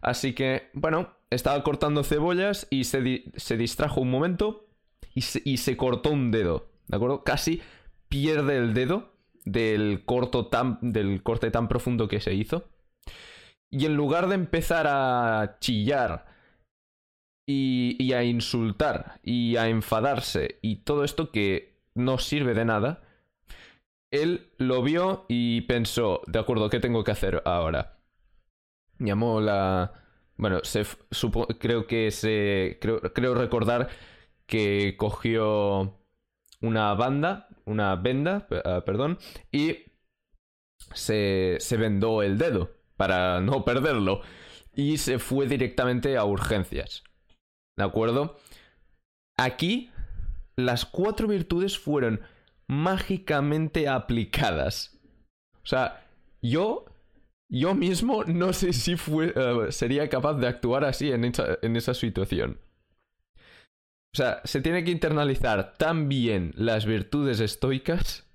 Así 0.00 0.34
que, 0.34 0.70
bueno, 0.74 1.16
estaba 1.30 1.62
cortando 1.62 2.04
cebollas 2.04 2.66
y 2.70 2.84
se, 2.84 3.24
se 3.36 3.56
distrajo 3.56 4.00
un 4.00 4.10
momento 4.10 4.68
y 5.14 5.22
se, 5.22 5.40
y 5.44 5.56
se, 5.58 5.76
cortó 5.76 6.10
un 6.10 6.30
dedo, 6.30 6.68
¿de 6.88 6.96
acuerdo? 6.96 7.24
Casi 7.24 7.62
pierde 8.08 8.58
el 8.58 8.74
dedo 8.74 9.16
del, 9.44 10.04
corto 10.04 10.46
tan, 10.46 10.78
del 10.80 11.22
corte 11.22 11.50
tan 11.50 11.68
profundo 11.68 12.08
que 12.08 12.20
se 12.20 12.34
hizo. 12.34 12.68
Y 13.70 13.86
en 13.86 13.96
lugar 13.96 14.28
de 14.28 14.36
empezar 14.36 14.86
a 14.88 15.58
chillar 15.60 16.26
y, 17.46 18.12
a 18.12 18.24
insultar 18.24 19.20
y 19.22 19.56
a 19.56 19.68
enfadarse 19.68 20.58
y 20.62 20.76
todo 20.76 21.04
esto 21.04 21.30
que 21.30 21.80
no 21.94 22.18
sirve 22.18 22.54
de 22.54 22.64
nada, 22.64 23.02
él 24.10 24.52
lo 24.58 24.82
vio 24.82 25.26
y 25.28 25.62
pensó, 25.62 26.22
de 26.26 26.38
acuerdo, 26.38 26.70
¿qué 26.70 26.80
tengo 26.80 27.04
que 27.04 27.12
hacer 27.12 27.42
ahora? 27.44 27.98
Llamó 28.98 29.40
la... 29.40 29.92
Bueno, 30.36 30.60
se 30.62 30.84
creo 31.58 31.86
que 31.86 32.10
se... 32.10 32.78
Creo, 32.80 33.34
recordar 33.34 33.88
que 34.46 34.96
cogió 34.96 35.98
una 36.60 36.94
banda, 36.94 37.48
una 37.64 37.96
venda, 37.96 38.46
ah, 38.64 38.82
perdón, 38.84 39.18
y 39.50 39.92
se, 40.94 41.56
se 41.60 41.76
vendó 41.76 42.22
el 42.22 42.38
dedo 42.38 42.75
para 42.96 43.40
no 43.40 43.64
perderlo. 43.64 44.20
Y 44.74 44.98
se 44.98 45.18
fue 45.18 45.46
directamente 45.46 46.16
a 46.16 46.24
urgencias. 46.24 47.02
¿De 47.76 47.84
acuerdo? 47.84 48.38
Aquí 49.38 49.90
las 50.56 50.84
cuatro 50.84 51.28
virtudes 51.28 51.78
fueron 51.78 52.20
mágicamente 52.66 53.88
aplicadas. 53.88 54.98
O 55.62 55.66
sea, 55.66 56.06
yo 56.42 56.86
yo 57.48 57.74
mismo 57.74 58.24
no 58.24 58.52
sé 58.52 58.72
si 58.72 58.94
eh, 58.94 59.66
sería 59.70 60.08
capaz 60.08 60.34
de 60.34 60.48
actuar 60.48 60.84
así 60.84 61.12
en 61.12 61.24
en 61.24 61.76
esa 61.76 61.94
situación. 61.94 62.58
O 63.36 64.16
sea, 64.16 64.40
se 64.44 64.62
tiene 64.62 64.82
que 64.82 64.90
internalizar 64.90 65.74
tan 65.74 66.08
bien 66.08 66.52
las 66.56 66.86
virtudes 66.86 67.38
estoicas 67.40 68.26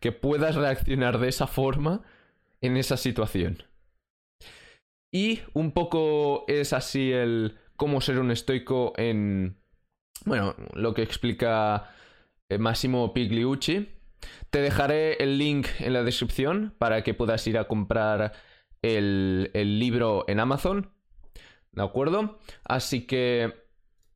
que 0.00 0.12
puedas 0.12 0.54
reaccionar 0.54 1.18
de 1.18 1.28
esa 1.28 1.46
forma 1.46 2.02
en 2.60 2.76
esa 2.76 2.98
situación. 2.98 3.62
Y 5.10 5.40
un 5.54 5.72
poco 5.72 6.44
es 6.48 6.72
así 6.72 7.12
el 7.12 7.58
cómo 7.76 8.00
ser 8.00 8.18
un 8.18 8.30
estoico 8.30 8.92
en, 8.96 9.56
bueno, 10.24 10.54
lo 10.74 10.94
que 10.94 11.02
explica 11.02 11.90
eh, 12.48 12.58
Massimo 12.58 13.12
Pigliucci. 13.14 13.88
Te 14.50 14.60
dejaré 14.60 15.22
el 15.22 15.38
link 15.38 15.68
en 15.78 15.92
la 15.92 16.02
descripción 16.02 16.74
para 16.78 17.02
que 17.02 17.14
puedas 17.14 17.46
ir 17.46 17.56
a 17.56 17.68
comprar 17.68 18.32
el, 18.82 19.50
el 19.54 19.78
libro 19.78 20.24
en 20.28 20.40
Amazon. 20.40 20.90
¿De 21.72 21.82
acuerdo? 21.82 22.38
Así 22.64 23.06
que 23.06 23.54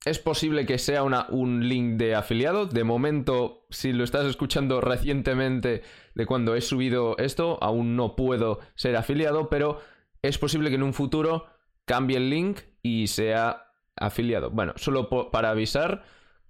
es 0.04 0.18
posible 0.18 0.66
que 0.66 0.78
sea 0.78 1.04
un 1.04 1.68
link 1.68 1.96
de 1.96 2.16
afiliado. 2.16 2.66
De 2.66 2.82
momento, 2.82 3.66
si 3.70 3.92
lo 3.92 4.02
estás 4.02 4.26
escuchando 4.26 4.80
recientemente 4.80 5.82
de 6.14 6.26
cuando 6.26 6.56
he 6.56 6.60
subido 6.60 7.16
esto, 7.18 7.58
aún 7.62 7.94
no 7.94 8.16
puedo 8.16 8.58
ser 8.74 8.96
afiliado, 8.96 9.48
pero 9.48 9.80
es 10.22 10.38
posible 10.38 10.70
que 10.70 10.76
en 10.76 10.82
un 10.82 10.94
futuro 10.94 11.46
cambie 11.84 12.16
el 12.16 12.30
link 12.30 12.60
y 12.82 13.08
sea 13.08 13.66
afiliado. 13.96 14.50
Bueno, 14.50 14.72
solo 14.76 15.08
para 15.30 15.50
avisar 15.50 16.04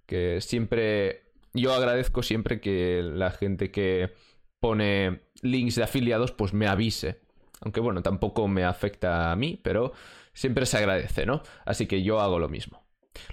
que 0.05 0.41
siempre, 0.41 1.31
yo 1.53 1.73
agradezco 1.73 2.23
siempre 2.23 2.61
que 2.61 3.01
la 3.03 3.31
gente 3.31 3.71
que 3.71 4.13
pone 4.59 5.23
links 5.41 5.75
de 5.75 5.83
afiliados 5.83 6.31
pues 6.31 6.53
me 6.53 6.67
avise. 6.67 7.21
Aunque 7.61 7.79
bueno, 7.79 8.01
tampoco 8.01 8.47
me 8.47 8.63
afecta 8.63 9.31
a 9.31 9.35
mí, 9.35 9.59
pero 9.61 9.93
siempre 10.33 10.65
se 10.65 10.77
agradece, 10.77 11.25
¿no? 11.25 11.41
Así 11.65 11.87
que 11.87 12.03
yo 12.03 12.19
hago 12.19 12.39
lo 12.39 12.49
mismo. 12.49 12.83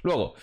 Luego, 0.02 0.34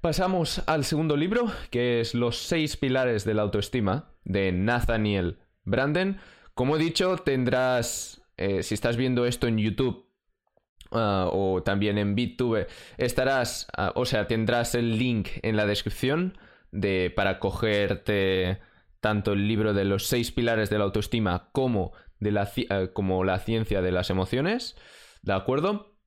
pasamos 0.00 0.62
al 0.66 0.84
segundo 0.84 1.16
libro, 1.16 1.50
que 1.70 2.00
es 2.00 2.14
Los 2.14 2.38
seis 2.38 2.76
pilares 2.76 3.24
de 3.24 3.34
la 3.34 3.42
autoestima, 3.42 4.12
de 4.24 4.52
Nathaniel 4.52 5.38
Branden. 5.64 6.20
Como 6.54 6.76
he 6.76 6.78
dicho, 6.78 7.16
tendrás, 7.18 8.17
eh, 8.38 8.62
si 8.62 8.74
estás 8.74 8.96
viendo 8.96 9.26
esto 9.26 9.46
en 9.48 9.58
YouTube 9.58 10.08
ah, 10.92 11.28
o 11.32 11.62
también 11.62 11.98
en 11.98 12.14
BitTube, 12.14 12.68
estarás, 12.96 13.66
ah, 13.76 13.92
o 13.96 14.06
sea, 14.06 14.26
tendrás 14.26 14.74
el 14.74 14.98
link 14.98 15.28
en 15.42 15.56
la 15.56 15.66
descripción 15.66 16.38
de, 16.70 17.12
para 17.14 17.40
cogerte 17.40 18.60
tanto 19.00 19.32
el 19.32 19.46
libro 19.46 19.74
de 19.74 19.84
los 19.84 20.06
seis 20.06 20.32
pilares 20.32 20.70
de 20.70 20.78
la 20.78 20.84
autoestima 20.84 21.50
como, 21.52 21.92
de 22.20 22.32
la, 22.32 22.50
eh, 22.56 22.90
como 22.92 23.24
la 23.24 23.38
ciencia 23.40 23.82
de 23.82 23.92
las 23.92 24.10
emociones. 24.10 24.76
¿De 25.22 25.32
acuerdo? 25.32 25.98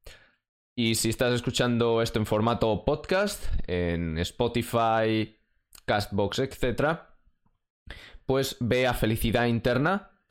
Y 0.75 0.95
si 0.95 1.09
estás 1.09 1.33
escuchando 1.33 2.01
esto 2.01 2.19
en 2.19 2.25
formato 2.25 2.85
podcast, 2.85 3.43
en 3.67 4.17
Spotify, 4.19 5.37
Castbox, 5.85 6.39
etc., 6.39 6.99
pues 8.25 8.55
ve 8.61 8.87
a 8.87 8.93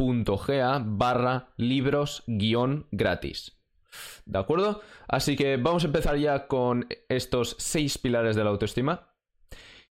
felicidadinterna.ga 0.01 0.83
barra 0.85 1.53
libros 1.57 2.23
guion 2.27 2.87
gratis. 2.91 3.61
¿De 4.25 4.39
acuerdo? 4.39 4.81
Así 5.09 5.37
que 5.37 5.57
vamos 5.57 5.85
a 5.85 5.87
empezar 5.87 6.17
ya 6.17 6.47
con 6.47 6.87
estos 7.09 7.57
seis 7.59 7.99
pilares 7.99 8.37
de 8.37 8.45
la 8.45 8.51
autoestima. 8.51 9.09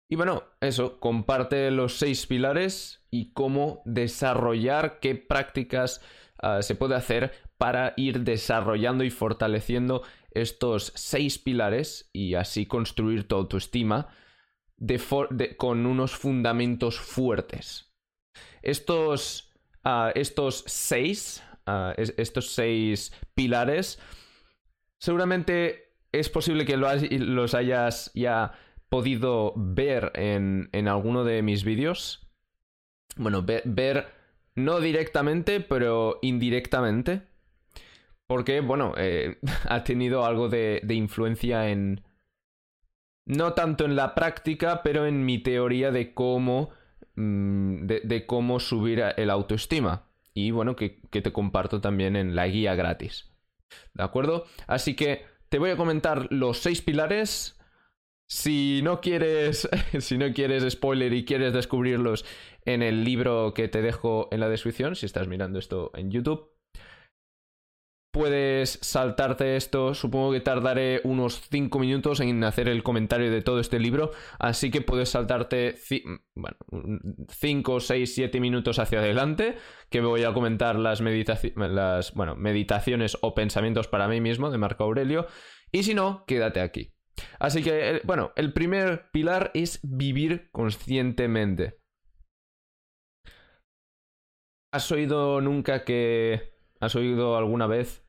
Y 0.08 0.16
bueno, 0.16 0.44
eso, 0.62 1.00
comparte 1.00 1.70
los 1.70 1.98
seis 1.98 2.26
pilares 2.26 3.06
y 3.12 3.32
cómo 3.34 3.84
desarrollar, 3.86 5.00
qué 5.00 5.16
prácticas 5.16 6.02
ah, 6.42 6.62
se 6.62 6.76
puede 6.76 6.96
hacer 6.96 7.32
para 7.58 7.94
ir 7.96 8.22
desarrollando 8.22 9.04
y 9.04 9.12
fortaleciendo 9.12 10.02
estos 10.32 10.94
seis 10.96 11.38
pilares 11.38 12.10
y 12.14 12.36
así 12.36 12.66
construir 12.66 13.28
tu 13.28 13.36
autoestima 13.36 14.08
con 15.58 15.86
unos 15.86 16.16
fundamentos 16.16 17.00
fuertes. 17.00 17.94
Estos, 18.62 19.49
ah, 19.84 20.12
estos 20.16 20.64
seis, 20.68 21.44
ah, 21.66 21.94
estos 21.98 22.52
seis 22.52 23.14
pilares, 23.34 24.00
seguramente 24.98 25.94
es 26.12 26.30
posible 26.30 26.66
que 26.66 26.78
los 26.78 27.54
hayas 27.54 28.12
ya 28.14 28.54
podido 28.90 29.54
ver 29.56 30.12
en, 30.16 30.70
en 30.72 30.88
alguno 30.88 31.24
de 31.24 31.42
mis 31.44 31.64
vídeos. 31.64 32.28
Bueno, 33.16 33.44
ver 33.44 34.08
no 34.56 34.80
directamente, 34.80 35.60
pero 35.60 36.20
indirectamente. 36.22 37.22
Porque, 38.28 38.62
bueno, 38.62 38.94
eh, 38.98 39.38
ha 39.70 39.84
tenido 39.84 40.26
algo 40.26 40.50
de, 40.50 40.82
influencia 40.90 41.70
en... 41.70 42.04
No 43.26 43.54
tanto 43.54 43.86
en 43.86 43.96
la 43.96 44.16
práctica, 44.16 44.82
pero 44.84 45.06
en 45.06 45.26
mi 45.26 45.40
teoría 45.40 45.92
de 45.92 46.14
cómo... 46.14 46.70
Mm, 47.20 47.86
de, 47.86 48.26
cómo 48.26 48.62
subir 48.62 49.04
el 49.18 49.30
autoestima. 49.30 50.08
Y 50.34 50.52
bueno, 50.52 50.78
que, 50.78 51.02
que 51.10 51.22
te 51.22 51.34
comparto 51.34 51.82
también 51.82 52.16
en 52.16 52.34
la 52.34 52.48
guía 52.48 52.76
gratis. 52.76 53.30
¿De 53.94 54.04
acuerdo? 54.04 54.46
Así 54.68 54.96
que 54.96 55.26
te 55.50 55.60
voy 55.60 55.72
a 55.72 55.76
comentar 55.76 56.32
los 56.32 56.60
seis 56.60 56.82
pilares. 56.82 57.60
Si 58.26 58.80
no 58.84 59.02
quieres. 59.02 59.68
si 60.00 60.18
no 60.18 60.32
quieres 60.34 60.72
spoiler 60.72 61.12
y 61.14 61.26
quieres 61.26 61.52
descubrirlos 61.52 62.24
en 62.64 62.84
el 62.84 63.04
libro 63.04 63.54
que 63.54 63.68
te 63.68 63.82
dejo 63.82 64.30
en 64.32 64.40
la 64.40 64.48
descripción, 64.48 64.96
si 64.96 65.06
estás 65.06 65.28
mirando 65.28 65.60
esto 65.60 65.92
en 65.96 66.12
YouTube 66.12 66.59
puedes 68.12 68.80
saltarte 68.82 69.56
esto. 69.56 69.94
Supongo 69.94 70.32
que 70.32 70.40
tardaré 70.40 71.02
unos 71.04 71.42
5 71.50 71.80
minutos 71.80 72.20
en 72.20 72.44
hacer 72.44 72.68
el 72.68 72.84
comentario 72.84 73.32
de 73.32 73.42
todo 73.42 73.60
este 73.60 73.80
libro. 73.80 74.12
Así 74.40 74.72
que 74.72 74.82
puedes 74.82 75.10
saltarte 75.10 75.76
5, 77.30 77.80
6, 77.80 78.16
7 78.16 78.40
minutos 78.40 78.80
hacia 78.80 79.00
adelante. 79.00 79.58
Que 79.90 80.02
voy 80.02 80.24
a 80.24 80.34
comentar 80.34 80.78
las, 80.78 81.02
meditaciones 81.02 83.18
o 83.22 83.36
pensamientos 83.36 83.88
para 83.88 84.08
mí 84.08 84.22
mismo 84.22 84.50
de 84.50 84.58
Marco 84.58 84.84
Aurelio. 84.84 85.28
Y 85.72 85.84
si 85.84 85.94
no, 85.94 86.26
quédate 86.26 86.62
aquí. 86.62 86.94
Así 87.38 87.62
que, 87.62 87.98
eh, 87.98 88.02
bueno, 88.06 88.32
el 88.36 88.54
primer 88.54 89.12
pilar 89.12 89.52
es 89.54 89.80
vivir 89.84 90.50
conscientemente. 90.52 91.78
¿Has 94.72 94.92
oído 94.92 95.42
nunca 95.42 95.84
que 95.84 96.59
¿Has 96.80 96.96
oído 96.96 97.38
alguna 97.38 97.68
vez 97.68 98.06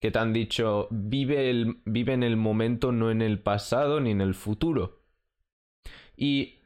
que 0.00 0.10
te 0.10 0.18
han 0.18 0.32
dicho 0.32 0.88
vive, 0.90 1.50
el, 1.50 1.82
vive 1.84 2.12
en 2.12 2.22
el 2.22 2.36
momento, 2.36 2.92
no 2.92 3.10
en 3.10 3.22
el 3.22 3.40
pasado 3.40 4.00
ni 4.00 4.10
en 4.10 4.20
el 4.20 4.34
futuro? 4.34 5.02
Y 6.16 6.60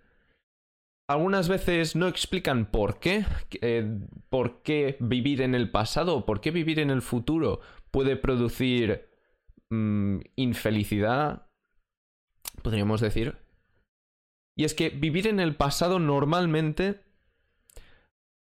algunas 1.08 1.48
veces 1.48 1.96
no 1.96 2.06
explican 2.06 2.70
por 2.70 3.00
qué, 3.00 3.24
eh, 3.62 3.98
por 4.28 4.62
qué 4.62 4.96
vivir 5.00 5.42
en 5.42 5.56
el 5.56 5.70
pasado 5.70 6.24
por 6.24 6.40
qué 6.40 6.52
vivir 6.52 6.78
en 6.78 6.90
el 6.90 7.02
futuro 7.02 7.60
puede 7.90 8.16
producir 8.16 9.08
mm, 9.70 10.20
infelicidad, 10.36 11.48
podríamos 12.62 13.00
decir. 13.00 13.38
Y 14.56 14.64
es 14.64 14.74
que 14.74 14.90
vivir 14.90 15.26
en 15.26 15.40
el 15.40 15.56
pasado 15.56 15.98
normalmente 15.98 17.00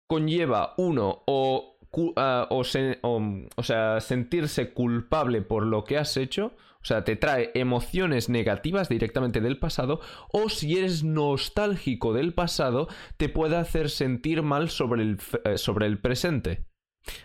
conlleva 0.07 0.75
uno 0.77 1.23
o 1.25 1.78
Ah, 2.15 2.47
o, 2.51 2.63
sea, 2.63 3.99
sentirse 3.99 4.73
culpable 4.73 5.41
por 5.41 5.65
lo 5.65 5.83
que 5.83 5.97
has 5.97 6.17
hecho, 6.17 6.53
o 6.81 6.85
sea, 6.85 7.03
te 7.03 7.15
trae 7.15 7.51
emociones 7.55 8.29
negativas 8.29 8.89
directamente 8.89 9.41
del 9.41 9.57
pasado, 9.57 9.99
o 10.31 10.49
si 10.49 10.77
eres 10.77 11.03
nostálgico 11.03 12.13
del 12.13 12.33
pasado, 12.33 12.87
te 13.17 13.27
puede 13.27 13.57
hacer 13.57 13.89
sentir 13.89 14.43
mal 14.43 14.69
sobre 14.69 15.01
el, 15.01 15.17
eh, 15.45 15.57
sobre 15.57 15.87
el 15.87 15.99
presente. 15.99 16.67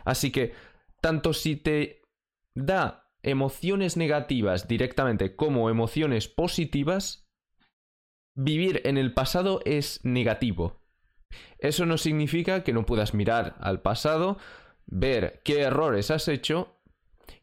Así 0.04 0.32
que, 0.32 0.54
tanto 1.02 1.34
si 1.34 1.56
te 1.56 2.00
da 2.54 3.10
emociones 3.22 3.98
negativas 3.98 4.66
directamente 4.66 5.36
como 5.36 5.68
emociones 5.68 6.26
positivas, 6.26 7.28
vivir 8.34 8.80
en 8.84 8.96
el 8.96 9.12
pasado 9.12 9.60
es 9.66 10.00
negativo. 10.04 10.83
Eso 11.58 11.86
no 11.86 11.98
significa 11.98 12.62
que 12.62 12.72
no 12.72 12.86
puedas 12.86 13.14
mirar 13.14 13.56
al 13.60 13.80
pasado, 13.80 14.38
ver 14.86 15.40
qué 15.44 15.62
errores 15.62 16.10
has 16.10 16.28
hecho 16.28 16.76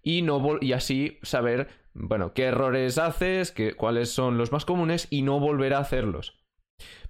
y, 0.04 0.21
no 0.21 0.58
y 0.62 0.73
así 0.73 1.19
saber, 1.21 1.69
bueno, 1.93 2.34
qué 2.34 2.45
errores 2.45 2.97
haces, 2.97 3.54
cuáles 3.77 4.12
son 4.12 4.38
los 4.38 4.51
más 4.51 4.65
comunes 4.65 5.08
y 5.10 5.21
no 5.21 5.39
volver 5.39 5.73
a 5.73 5.80
hacerlos. 5.80 6.39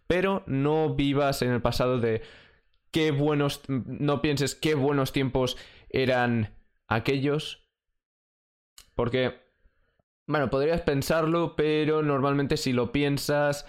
Pero 0.08 0.44
no 0.46 0.96
vivas 0.96 1.42
en 1.42 1.52
el 1.52 1.62
pasado 1.62 2.00
de 2.00 2.22
qué 2.92 3.12
buenos, 3.12 3.62
no 3.68 4.22
pienses 4.22 4.56
qué 4.56 4.76
buenos 4.76 5.14
tiempos 5.14 5.58
eran 5.90 6.56
aquellos, 6.88 7.66
porque, 8.96 9.40
bueno, 10.28 10.50
podrías 10.50 10.82
pensarlo, 10.82 11.56
pero 11.56 12.04
normalmente 12.04 12.58
si 12.58 12.74
lo 12.74 12.92
piensas, 12.92 13.66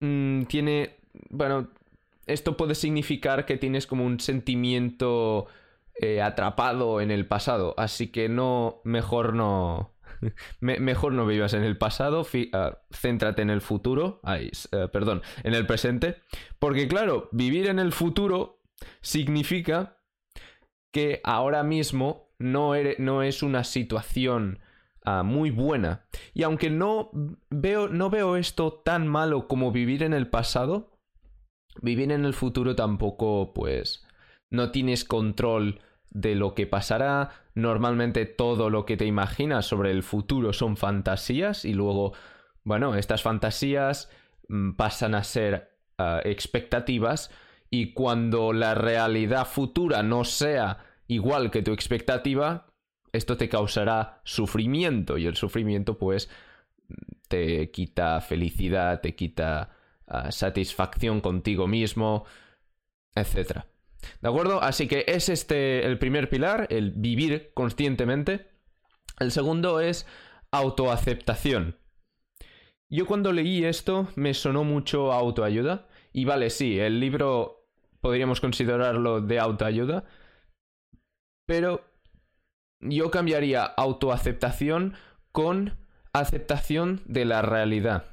mm, 0.00 0.42
tiene, 0.42 0.96
bueno, 1.30 1.70
esto 2.26 2.56
puede 2.56 2.74
significar 2.74 3.46
que 3.46 3.56
tienes 3.56 3.86
como 3.86 4.04
un 4.04 4.20
sentimiento 4.20 5.46
eh, 6.00 6.22
atrapado 6.22 7.00
en 7.00 7.10
el 7.10 7.26
pasado. 7.26 7.74
Así 7.76 8.08
que 8.08 8.28
no, 8.28 8.80
mejor 8.84 9.34
no, 9.34 9.92
mejor 10.60 11.12
no 11.12 11.26
vivas 11.26 11.54
en 11.54 11.64
el 11.64 11.76
pasado, 11.76 12.26
ah, 12.52 12.78
céntrate 12.90 13.42
en 13.42 13.50
el 13.50 13.60
futuro, 13.60 14.20
ay, 14.22 14.50
eh, 14.72 14.88
perdón, 14.92 15.22
en 15.42 15.54
el 15.54 15.66
presente, 15.66 16.16
porque 16.58 16.88
claro, 16.88 17.28
vivir 17.32 17.66
en 17.68 17.78
el 17.78 17.92
futuro 17.92 18.60
significa 19.00 19.98
que 20.92 21.20
ahora 21.24 21.62
mismo 21.62 22.30
no, 22.38 22.74
es 22.74 23.42
una 23.42 23.64
situación 23.64 24.60
ah, 25.04 25.22
muy 25.22 25.50
buena. 25.50 26.06
Y 26.34 26.42
aunque 26.42 26.70
no 26.70 27.10
veo, 27.50 27.88
no 27.88 28.10
veo 28.10 28.36
esto 28.36 28.72
tan 28.84 29.06
malo 29.06 29.48
como 29.48 29.72
vivir 29.72 30.02
en 30.02 30.12
el 30.12 30.28
pasado, 30.28 30.91
vivir 31.80 32.12
en 32.12 32.24
el 32.24 32.34
futuro 32.34 32.76
tampoco, 32.76 33.52
pues, 33.54 34.06
no 34.50 34.70
tienes 34.70 35.04
control 35.04 35.80
de 36.10 36.34
lo 36.34 36.54
que 36.54 36.66
pasará. 36.66 37.30
Normalmente 37.54 38.26
todo 38.26 38.70
lo 38.70 38.84
que 38.84 38.96
te 38.96 39.06
imaginas 39.06 39.66
sobre 39.66 39.90
el 39.90 40.02
futuro 40.02 40.52
son 40.52 40.76
fantasías 40.76 41.64
y 41.64 41.72
luego, 41.72 42.12
bueno, 42.64 42.94
estas 42.94 43.22
fantasías 43.22 44.10
mm, 44.48 44.72
pasan 44.72 45.14
a 45.14 45.24
ser 45.24 45.70
ah, 45.98 46.20
expectativas 46.24 47.30
y 47.70 47.94
cuando 47.94 48.52
la 48.52 48.74
realidad 48.74 49.46
futura 49.46 50.02
no 50.02 50.24
sea 50.24 50.84
igual 51.08 51.50
que 51.50 51.62
tu 51.62 51.72
expectativa, 51.72 52.66
esto 53.12 53.36
te 53.36 53.48
causará 53.48 54.20
sufrimiento 54.24 55.18
y 55.18 55.26
el 55.26 55.36
sufrimiento 55.36 55.98
pues 55.98 56.28
te 57.28 57.70
quita 57.70 58.20
felicidad, 58.20 59.00
te 59.00 59.14
quita 59.14 59.70
satisfacción 60.30 61.20
contigo 61.20 61.66
mismo, 61.66 62.24
etc. 63.14 63.64
¿De 64.20 64.28
acuerdo? 64.28 64.62
Así 64.62 64.88
que 64.88 65.04
es 65.06 65.28
este 65.28 65.86
el 65.86 65.98
primer 65.98 66.28
pilar, 66.28 66.66
el 66.70 66.92
vivir 66.92 67.52
conscientemente. 67.54 68.50
El 69.18 69.30
segundo 69.30 69.80
es 69.80 70.06
autoaceptación. 70.50 71.78
Yo 72.90 73.06
cuando 73.06 73.32
leí 73.32 73.64
esto 73.64 74.08
me 74.16 74.34
sonó 74.34 74.64
mucho 74.64 75.12
autoayuda. 75.12 75.88
Y 76.12 76.26
vale, 76.26 76.50
sí, 76.50 76.78
el 76.78 77.00
libro 77.00 77.66
podríamos 78.00 78.40
considerarlo 78.40 79.20
de 79.22 79.38
autoayuda. 79.38 80.04
Pero 81.46 81.84
yo 82.80 83.10
cambiaría 83.10 83.64
autoaceptación 83.64 84.94
con 85.30 85.78
aceptación 86.12 87.00
de 87.06 87.24
la 87.24 87.40
realidad. 87.40 88.11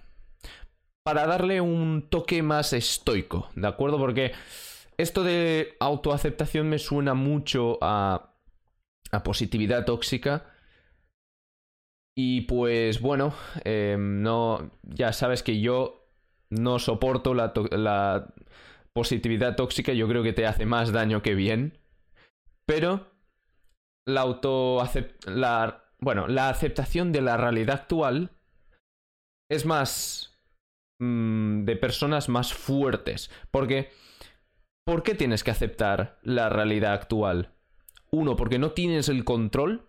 Para 1.09 1.25
darle 1.25 1.59
un 1.59 2.07
toque 2.07 2.43
más 2.43 2.71
estoico, 2.71 3.49
¿de 3.55 3.65
acuerdo? 3.65 3.97
Porque 3.97 4.31
esto 4.95 5.23
de 5.23 5.75
autoaceptación 5.79 6.69
me 6.69 6.77
suena 6.77 7.15
mucho 7.15 7.79
a, 7.81 8.35
positividad 9.23 9.85
tóxica. 9.85 10.53
Y 12.15 12.41
pues 12.41 13.01
bueno, 13.01 13.33
em, 13.63 14.21
no, 14.21 14.69
ya 14.83 15.11
sabes 15.11 15.41
que 15.41 15.59
yo 15.59 16.07
no 16.51 16.77
soporto 16.77 17.33
la, 17.33 17.53
la, 17.71 18.31
positividad 18.93 19.55
tóxica, 19.55 19.93
yo 19.93 20.07
creo 20.07 20.21
que 20.21 20.33
te 20.33 20.45
hace 20.45 20.67
más 20.67 20.91
daño 20.91 21.23
que 21.23 21.33
bien. 21.33 21.79
Pero 22.67 23.11
la 24.05 24.21
auto 24.21 24.77
la, 25.25 25.85
bueno, 25.97 26.27
la 26.27 26.49
aceptación 26.49 27.11
de 27.11 27.21
la 27.21 27.35
realidad 27.35 27.77
actual 27.77 28.29
es 29.49 29.65
más 29.65 30.29
mm, 30.99 31.63
de 31.63 31.75
personas 31.75 32.29
más 32.29 32.53
fuertes. 32.53 33.31
Porque 33.51 33.89
¿Por 34.89 35.03
qué 35.03 35.13
tienes 35.13 35.43
que 35.43 35.51
aceptar 35.51 36.17
la 36.23 36.49
realidad 36.49 36.93
actual? 36.93 37.51
Uno, 38.09 38.35
porque 38.35 38.57
no 38.57 38.71
tienes 38.71 39.07
el 39.07 39.23
control. 39.23 39.87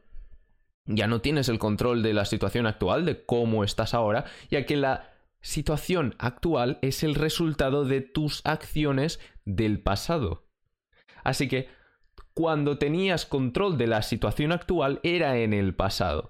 Ya 0.84 1.06
no 1.06 1.22
tienes 1.22 1.48
el 1.48 1.58
control 1.58 2.02
de 2.02 2.12
la 2.12 2.26
situación 2.26 2.66
actual, 2.66 3.06
de 3.06 3.24
cómo 3.24 3.64
estás 3.64 3.94
ahora, 3.94 4.26
ya 4.50 4.66
que 4.66 4.76
la 4.76 5.14
situación 5.40 6.16
actual 6.18 6.78
es 6.82 7.02
el 7.02 7.14
resultado 7.14 7.86
de 7.86 8.02
tus 8.02 8.42
acciones 8.44 9.20
del 9.46 9.80
pasado. 9.80 10.44
Así 11.24 11.48
que 11.48 11.70
cuando 12.34 12.76
tenías 12.76 13.24
control 13.24 13.78
de 13.78 13.86
la 13.86 14.02
situación 14.02 14.52
actual 14.52 15.00
era 15.02 15.38
en 15.38 15.54
el 15.54 15.74
pasado. 15.74 16.28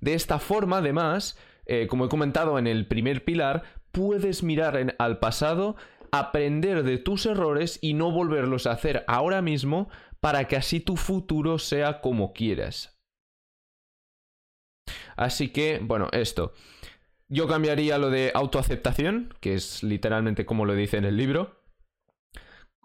De 0.00 0.14
esta 0.14 0.38
forma, 0.38 0.78
además, 0.78 1.38
eh, 1.66 1.88
como 1.88 2.06
he 2.06 2.08
comentado 2.08 2.58
en 2.58 2.66
el 2.66 2.86
primer 2.86 3.22
pilar, 3.22 3.64
puedes 3.96 4.42
mirar 4.42 4.94
al 4.98 5.18
pasado 5.18 5.74
aprender 6.12 6.82
de 6.82 6.98
tus 6.98 7.24
errores 7.24 7.78
y 7.80 7.94
no 7.94 8.10
volverlos 8.10 8.66
a 8.66 8.72
hacer 8.72 9.04
ahora 9.08 9.40
mismo 9.40 9.88
para 10.20 10.46
que 10.46 10.56
así 10.56 10.80
tu 10.80 10.96
futuro 10.96 11.58
sea 11.58 12.02
como 12.02 12.34
quieras. 12.34 13.00
Así 15.16 15.48
que, 15.48 15.80
bueno, 15.82 16.08
esto. 16.12 16.52
Yo 17.28 17.48
cambiaría 17.48 17.96
lo 17.96 18.10
de 18.10 18.32
autoaceptación, 18.34 19.34
que 19.40 19.54
es 19.54 19.82
literalmente 19.82 20.44
como 20.44 20.66
lo 20.66 20.74
dice 20.74 20.98
en 20.98 21.06
el 21.06 21.16
libro. 21.16 21.62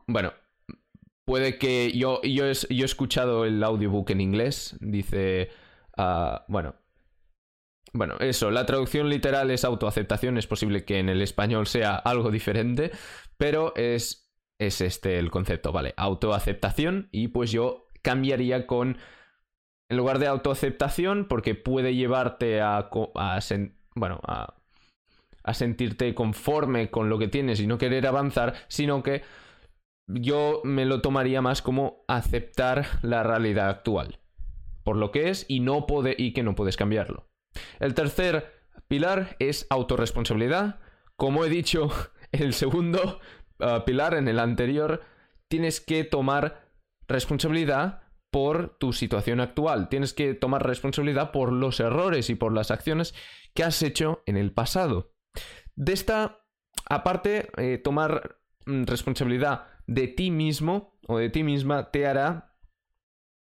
Bueno, 0.07 0.33
puede 1.25 1.57
que 1.57 1.91
yo, 1.91 2.21
yo 2.21 2.45
he 2.45 2.51
escuchado 2.51 3.43
el 3.43 3.61
audiobook 3.61 4.09
en 4.11 4.21
inglés, 4.21 4.77
dice, 4.79 5.49
ah, 5.97 6.45
bueno, 6.47 6.75
bueno, 7.93 8.15
eso, 8.19 8.51
la 8.51 8.65
traducción 8.65 9.09
literal 9.09 9.51
es 9.51 9.65
autoaceptación, 9.65 10.37
es 10.37 10.47
posible 10.47 10.85
que 10.85 10.99
en 10.99 11.09
el 11.09 11.21
español 11.21 11.67
sea 11.67 11.95
algo 11.95 12.31
diferente, 12.31 12.91
pero 13.37 13.73
es, 13.75 14.31
es 14.59 14.81
este 14.81 15.19
el 15.19 15.29
concepto, 15.29 15.71
¿vale? 15.71 15.93
Autoaceptación 15.97 17.09
y 17.11 17.29
pues 17.29 17.51
yo 17.51 17.87
cambiaría 18.01 18.65
con, 18.65 18.97
en 19.89 19.97
lugar 19.97 20.19
de 20.19 20.27
autoaceptación, 20.27 21.27
porque 21.27 21.53
puede 21.53 21.95
llevarte 21.95 22.61
a, 22.61 22.89
bueno, 23.95 24.21
a, 24.25 24.55
a 25.43 25.53
sentirte 25.53 26.15
conforme 26.15 26.89
con 26.89 27.09
lo 27.09 27.19
que 27.19 27.27
tienes 27.27 27.59
y 27.59 27.67
no 27.67 27.77
querer 27.77 28.07
avanzar, 28.07 28.53
sino 28.67 29.03
que 29.03 29.23
yo 30.07 30.61
me 30.63 30.85
lo 30.85 31.01
tomaría 31.01 31.41
más 31.41 31.61
como 31.61 32.03
aceptar 32.07 32.85
la 33.01 33.23
realidad 33.23 33.69
actual, 33.69 34.19
por 34.83 34.95
lo 34.95 35.11
que 35.11 35.29
es 35.29 35.45
y, 35.47 35.59
no 35.59 35.85
y 36.17 36.33
que 36.33 36.43
no 36.43 36.55
puedes 36.55 36.77
cambiarlo. 36.77 37.30
El 37.79 37.93
tercer 37.93 38.51
pilar 38.87 39.35
es 39.39 39.67
autorresponsabilidad. 39.69 40.79
Como 41.15 41.45
he 41.45 41.49
dicho, 41.49 41.89
el 42.31 42.53
segundo 42.53 43.19
uh, 43.59 43.83
pilar 43.85 44.13
en 44.13 44.27
el 44.27 44.39
anterior, 44.39 45.01
tienes 45.47 45.81
que 45.81 46.03
tomar 46.03 46.69
responsabilidad 47.07 48.01
por 48.31 48.77
tu 48.77 48.93
situación 48.93 49.41
actual. 49.41 49.89
Tienes 49.89 50.13
que 50.13 50.33
tomar 50.33 50.65
responsabilidad 50.65 51.31
por 51.31 51.51
los 51.51 51.79
errores 51.79 52.29
y 52.29 52.35
por 52.35 52.53
las 52.53 52.71
acciones 52.71 53.13
que 53.53 53.63
has 53.63 53.83
hecho 53.83 54.23
en 54.25 54.37
el 54.37 54.53
pasado. 54.53 55.13
De 55.75 55.93
esta, 55.93 56.39
aparte, 56.89 57.49
eh, 57.57 57.77
tomar 57.77 58.39
mm, 58.65 58.83
responsabilidad 58.83 59.67
de 59.87 60.07
ti 60.07 60.31
mismo 60.31 60.97
o 61.07 61.17
de 61.17 61.29
ti 61.29 61.43
misma 61.43 61.91
te 61.91 62.07
hará 62.07 62.50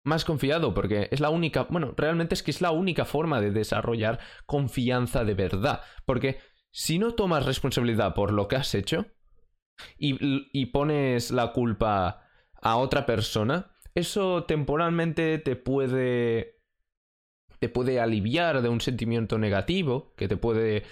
más 0.04 0.26
confiado, 0.26 0.74
porque 0.74 1.08
es 1.12 1.20
la 1.20 1.30
única, 1.30 1.64
bueno, 1.64 1.94
realmente 1.96 2.34
es 2.34 2.44
que 2.44 2.52
es 2.52 2.62
la 2.62 2.72
única 2.72 3.06
forma 3.06 3.40
de 3.42 3.52
desarrollar 3.52 4.20
confianza 4.46 5.24
de 5.24 5.34
verdad, 5.34 5.82
porque 6.06 6.40
si 6.72 7.00
no 7.00 7.14
tomas 7.14 7.46
responsabilidad 7.46 8.14
por 8.14 8.34
lo 8.34 8.48
que 8.48 8.56
has 8.58 8.74
hecho 8.76 9.06
y, 9.98 10.66
pones 10.68 11.32
la 11.32 11.52
culpa 11.52 12.28
a 12.62 12.78
otra 12.78 13.06
persona, 13.06 13.72
eso 13.96 14.44
temporalmente 14.46 15.38
te 15.38 15.56
puede 15.56 16.62
te 17.60 17.70
puede 17.70 18.02
aliviar 18.02 18.62
de 18.62 18.68
un 18.68 18.82
sentimiento 18.82 19.38
negativo 19.38 20.14
que 20.18 20.28
te 20.28 20.36
puede 20.36 20.84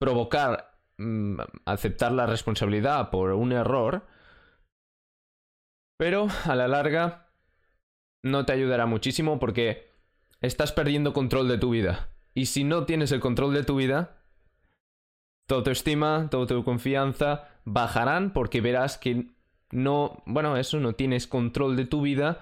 provocar 0.00 0.80
mm, 0.98 1.38
aceptar 1.66 2.10
la 2.10 2.26
responsabilidad 2.26 3.10
por 3.10 3.30
un 3.32 3.52
error, 3.52 4.04
pero 5.96 6.26
a 6.46 6.56
la 6.56 6.66
larga 6.66 7.23
no 8.24 8.46
te 8.46 8.54
ayudará 8.54 8.86
muchísimo 8.86 9.38
porque 9.38 9.90
estás 10.40 10.72
perdiendo 10.72 11.12
control 11.12 11.46
de 11.46 11.58
tu 11.58 11.70
vida. 11.70 12.08
Y 12.34 12.46
si 12.46 12.64
no 12.64 12.86
tienes 12.86 13.12
el 13.12 13.20
control 13.20 13.54
de 13.54 13.64
tu 13.64 13.76
vida, 13.76 14.16
toda 15.46 15.62
tu 15.62 15.70
estima, 15.70 16.28
toda 16.30 16.46
tu 16.46 16.64
confianza 16.64 17.48
bajarán 17.64 18.32
porque 18.32 18.60
verás 18.62 18.96
que 18.96 19.26
no, 19.70 20.22
bueno, 20.24 20.56
eso 20.56 20.80
no 20.80 20.94
tienes 20.94 21.26
control 21.26 21.76
de 21.76 21.84
tu 21.84 22.00
vida 22.00 22.40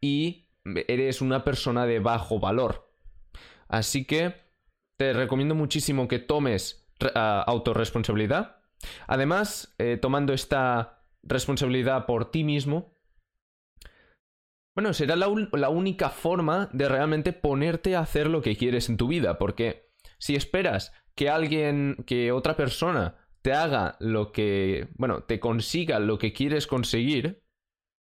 y 0.00 0.48
eres 0.64 1.22
una 1.22 1.44
persona 1.44 1.86
de 1.86 1.98
bajo 1.98 2.38
valor. 2.38 2.92
Así 3.68 4.04
que 4.04 4.34
te 4.98 5.14
recomiendo 5.14 5.54
muchísimo 5.54 6.08
que 6.08 6.18
tomes 6.18 6.86
uh, 7.02 7.08
autorresponsabilidad. 7.46 8.56
Además, 9.06 9.74
eh, 9.78 9.96
tomando 9.96 10.34
esta 10.34 11.04
responsabilidad 11.22 12.04
por 12.04 12.30
ti 12.30 12.44
mismo, 12.44 12.92
bueno, 14.74 14.94
será 14.94 15.16
la, 15.16 15.28
única 15.28 16.08
forma 16.08 16.70
de 16.72 16.88
realmente 16.88 17.32
ponerte 17.32 17.94
a 17.94 18.00
hacer 18.00 18.28
lo 18.28 18.40
que 18.40 18.56
quieres 18.56 18.88
en 18.88 18.96
tu 18.96 19.06
vida, 19.06 19.38
porque 19.38 19.90
si 20.18 20.34
esperas 20.34 20.92
que 21.14 21.28
alguien, 21.28 21.96
que 22.06 22.32
otra 22.32 22.56
persona 22.56 23.16
te 23.42 23.52
haga 23.52 23.96
lo 24.00 24.32
que, 24.32 24.88
bueno, 24.94 25.24
te 25.24 25.40
consiga 25.40 25.98
lo 25.98 26.18
que 26.18 26.32
quieres 26.32 26.66
conseguir 26.66 27.42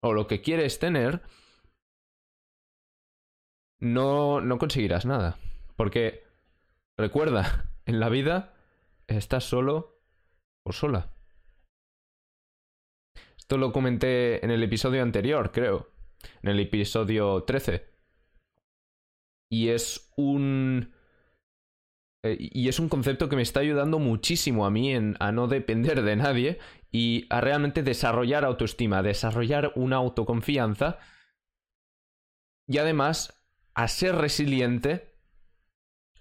o 0.03 0.13
lo 0.13 0.29
que 0.29 0.41
quieres 0.41 0.79
tener, 0.79 1.23
no, 3.81 4.41
no 4.41 4.59
conseguirás 4.59 5.05
nada. 5.05 5.39
Porque, 5.75 6.23
recuerda, 6.97 7.73
en 7.87 7.99
la 7.99 8.09
vida 8.09 8.55
estás 9.09 9.45
solo 9.45 10.01
o 10.65 10.73
sola. 10.73 11.13
Esto 13.37 13.59
lo 13.59 13.73
comenté 13.73 14.45
en 14.45 14.53
el 14.53 14.63
episodio 14.63 15.03
anterior, 15.03 15.51
creo. 15.51 15.92
En 16.43 16.51
el 16.51 16.61
episodio 16.61 17.45
13. 17.45 17.87
Y 19.51 19.69
es 19.69 20.13
un... 20.17 20.93
Eh, 22.25 22.37
y 22.39 22.69
es 22.69 22.79
un 22.79 22.89
concepto 22.89 23.29
que 23.29 23.37
me 23.37 23.43
está 23.43 23.61
ayudando 23.61 23.99
muchísimo 23.99 24.65
a 24.65 24.71
mí 24.71 24.93
en, 24.93 25.17
a 25.19 25.33
no 25.33 25.49
depender 25.49 26.03
de 26.03 26.17
nadie 26.17 26.59
y 26.93 27.27
a 27.31 27.41
realmente 27.41 27.83
desarrollar 27.83 28.45
autoestima, 28.45 29.03
desarrollar 29.03 29.73
una 29.75 29.97
autoconfianza 29.97 30.99
y 32.69 32.79
además 32.79 33.43
a 33.75 33.89
ser 33.89 34.15
resiliente 34.17 35.17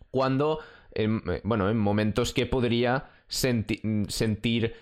cuando, 0.10 0.60
en, 0.92 1.22
eh, 1.30 1.42
bueno, 1.44 1.70
en 1.70 1.78
momentos 1.78 2.34
que 2.34 2.46
podría 2.46 3.12
sentir 3.28 4.76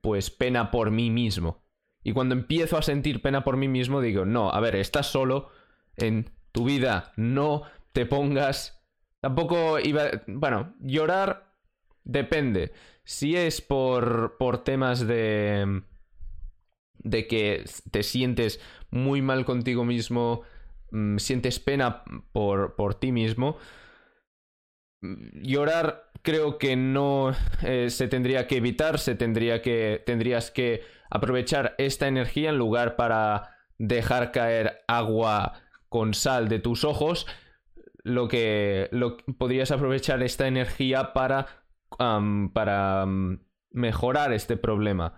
pues 0.00 0.30
pena 0.30 0.70
por 0.70 0.90
mí 0.90 1.10
mismo. 1.10 1.63
Y 2.04 2.12
cuando 2.12 2.34
empiezo 2.34 2.76
a 2.76 2.82
sentir 2.82 3.22
pena 3.22 3.42
por 3.42 3.56
mí 3.56 3.66
mismo 3.66 4.02
digo, 4.02 4.26
no, 4.26 4.50
a 4.50 4.60
ver, 4.60 4.76
estás 4.76 5.06
solo 5.06 5.50
en 5.96 6.30
tu 6.52 6.64
vida, 6.64 7.12
no 7.16 7.62
te 7.92 8.06
pongas... 8.06 8.80
Tampoco 9.20 9.80
iba... 9.80 10.10
Bueno, 10.26 10.74
llorar 10.80 11.54
depende. 12.04 12.72
Si 13.04 13.36
es 13.36 13.62
por, 13.62 14.36
por 14.38 14.62
temas 14.62 15.06
de... 15.06 15.82
de 16.98 17.26
que 17.26 17.64
te 17.90 18.02
sientes 18.02 18.60
muy 18.90 19.22
mal 19.22 19.46
contigo 19.46 19.86
mismo, 19.86 20.42
mm, 20.90 21.16
sientes 21.16 21.58
pena 21.58 22.04
por, 22.32 22.76
por 22.76 22.94
ti 22.94 23.12
mismo, 23.12 23.56
llorar 25.00 26.03
creo 26.24 26.58
que 26.58 26.74
no 26.74 27.32
eh, 27.62 27.90
se 27.90 28.08
tendría 28.08 28.48
que 28.48 28.56
evitar, 28.56 28.98
se 28.98 29.14
tendría 29.14 29.60
que 29.60 30.02
tendrías 30.04 30.50
que 30.50 30.82
aprovechar 31.10 31.74
esta 31.78 32.08
energía 32.08 32.48
en 32.48 32.56
lugar 32.56 32.96
para 32.96 33.50
dejar 33.78 34.32
caer 34.32 34.82
agua 34.88 35.60
con 35.88 36.14
sal 36.14 36.48
de 36.48 36.58
tus 36.58 36.82
ojos, 36.82 37.26
lo 38.02 38.26
que 38.26 38.88
lo, 38.90 39.18
podrías 39.38 39.70
aprovechar 39.70 40.22
esta 40.22 40.48
energía 40.48 41.12
para 41.12 41.46
para 42.52 43.06
mejorar 43.70 44.32
este 44.32 44.56
problema. 44.56 45.14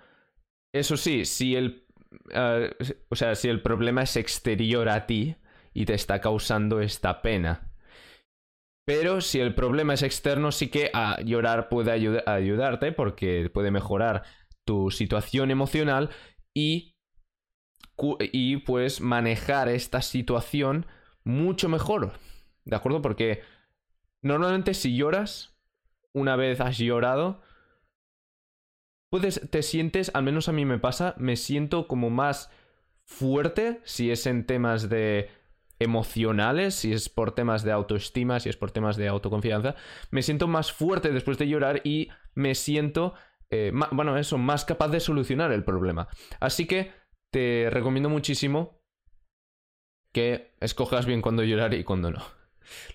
Eso 0.73 0.99
sí, 0.99 1.25
si 1.25 1.57
el 1.57 1.87
eh, 2.35 2.75
o 3.09 3.15
sea, 3.15 3.37
si 3.37 3.49
el 3.49 3.63
problema 3.63 4.03
es 4.03 4.17
exterior 4.17 4.89
a 4.89 5.07
ti 5.07 5.37
y 5.73 5.85
te 5.87 5.95
está 5.95 6.21
causando 6.21 6.81
esta 6.81 7.23
pena 7.23 7.71
pero 8.87 9.21
si 9.21 9.41
el 9.41 9.55
problema 9.55 9.95
es 9.95 10.03
externo, 10.03 10.53
sí 10.53 10.69
que 10.69 10.91
a 10.95 11.21
llorar 11.21 11.69
puede 11.69 11.91
ayudarte 12.25 12.93
porque 12.93 13.51
puede 13.53 13.73
mejorar 13.73 14.23
tu 14.65 14.93
situación 14.93 15.51
emocional 15.51 16.11
y, 16.55 16.97
y 18.21 18.59
pues 18.59 19.01
manejar 19.01 19.69
esta 19.69 20.03
situación 20.03 20.87
mucho 21.25 21.69
mejor. 21.69 22.13
¿De 22.65 22.77
acuerdo? 22.77 23.03
Porque 23.03 23.43
normalmente 24.23 24.73
si 24.73 24.97
lloras, 24.97 25.59
una 26.13 26.37
vez 26.37 26.61
has 26.61 26.79
llorado, 26.79 27.43
puedes, 29.11 29.51
te 29.51 29.65
sientes, 29.65 30.13
al 30.15 30.23
menos 30.23 30.49
a 30.49 30.53
mí 30.53 30.65
me 30.65 30.79
pasa, 30.79 31.17
me 31.19 31.35
siento 31.35 31.89
como 31.89 32.09
más 32.09 32.53
fuerte 33.05 33.81
si 33.83 34.13
es 34.13 34.27
en 34.27 34.47
temas 34.47 34.89
de 34.89 35.29
emocionales, 35.79 36.75
si 36.75 36.93
es 36.93 37.09
por 37.09 37.33
temas 37.33 37.63
de 37.63 37.73
autoestima, 37.73 38.41
si 38.41 38.49
es 38.49 38.57
por 38.57 38.71
temas 38.71 38.97
de 38.97 39.09
autoconfianza, 39.09 39.75
me 40.11 40.23
siento 40.23 40.49
más 40.49 40.73
fuerte 40.73 41.13
después 41.13 41.39
de 41.39 41.49
llorar 41.49 41.83
y 41.85 42.09
me 42.35 42.55
siento, 42.55 43.15
eh, 43.51 43.73
bueno, 43.93 44.17
eso, 44.17 44.39
más 44.39 44.65
capaz 44.65 44.89
de 44.89 45.01
solucionar 45.01 45.53
el 45.53 45.65
problema. 45.65 46.09
Así 46.41 46.67
que 46.67 46.93
te 47.31 47.69
recomiendo 47.71 48.09
muchísimo 48.09 48.83
que 50.13 50.55
escojas 50.61 51.05
bien 51.05 51.21
cuándo 51.21 51.43
llorar 51.43 51.75
y 51.75 51.85
cuándo 51.85 52.11
no. 52.11 52.23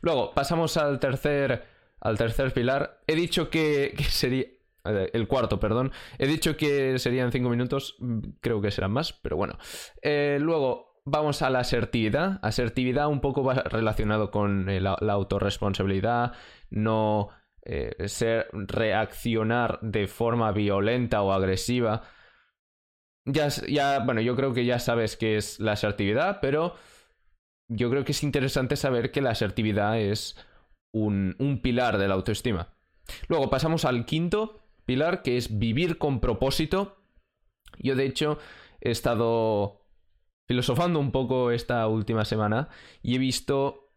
Luego, 0.01 0.33
pasamos 0.33 0.75
al 0.77 0.99
tercer, 0.99 1.65
al 1.99 2.17
tercer 2.17 2.51
pilar. 2.53 3.03
He 3.07 3.15
dicho 3.15 3.49
que, 3.49 3.95
sería... 4.09 4.45
Eh, 4.83 5.11
el 5.13 5.27
cuarto, 5.27 5.59
perdón. 5.59 5.91
He 6.17 6.25
dicho 6.25 6.57
que 6.57 6.97
serían 6.97 7.31
cinco 7.31 7.49
minutos, 7.49 7.97
creo 8.39 8.61
que 8.61 8.71
serán 8.71 8.91
más, 8.91 9.13
pero 9.13 9.37
bueno. 9.37 9.57
Eh, 10.01 10.39
luego, 10.41 10.90
vamos 11.05 11.41
a 11.41 11.49
la 11.49 11.59
asertividad. 11.59 12.39
Asertividad 12.41 13.07
un 13.07 13.21
poco 13.21 13.43
va 13.43 13.55
relacionado 13.55 14.31
con 14.31 14.69
eh, 14.69 14.79
la, 14.79 14.93
autorresponsabilidad, 14.93 16.33
no 16.69 17.29
eh, 17.63 18.07
ser, 18.07 18.47
reaccionar 18.53 19.79
de 19.81 20.07
forma 20.07 20.51
violenta 20.51 21.21
o 21.21 21.31
agresiva. 21.31 22.03
Ya, 23.25 23.49
ya, 23.49 23.99
bueno, 23.99 24.21
yo 24.21 24.35
creo 24.35 24.53
que 24.53 24.65
ya 24.65 24.79
sabes 24.79 25.15
qué 25.15 25.37
es 25.37 25.59
la 25.59 25.73
asertividad, 25.73 26.39
pero 26.41 26.75
yo 27.67 27.89
creo 27.89 28.03
que 28.03 28.13
es 28.13 28.23
interesante 28.23 28.75
saber 28.75 29.11
que 29.11 29.21
la 29.21 29.31
asertividad 29.31 29.99
es 29.99 30.35
un, 30.91 31.35
un 31.39 31.61
pilar 31.61 31.97
de 31.97 32.07
la 32.07 32.15
autoestima. 32.15 32.73
Luego 33.27 33.49
pasamos 33.49 33.85
al 33.85 34.05
quinto 34.05 34.59
pilar, 34.85 35.21
que 35.21 35.37
es 35.37 35.59
vivir 35.59 35.97
con 35.97 36.19
propósito. 36.19 36.97
Yo, 37.77 37.95
de 37.95 38.05
hecho, 38.05 38.39
he 38.81 38.91
estado 38.91 39.80
filosofando 40.51 40.99
un 40.99 41.13
poco 41.13 41.49
esta 41.51 41.87
última 41.87 42.25
semana 42.25 42.67
y 43.01 43.15
he 43.15 43.19
visto 43.19 43.93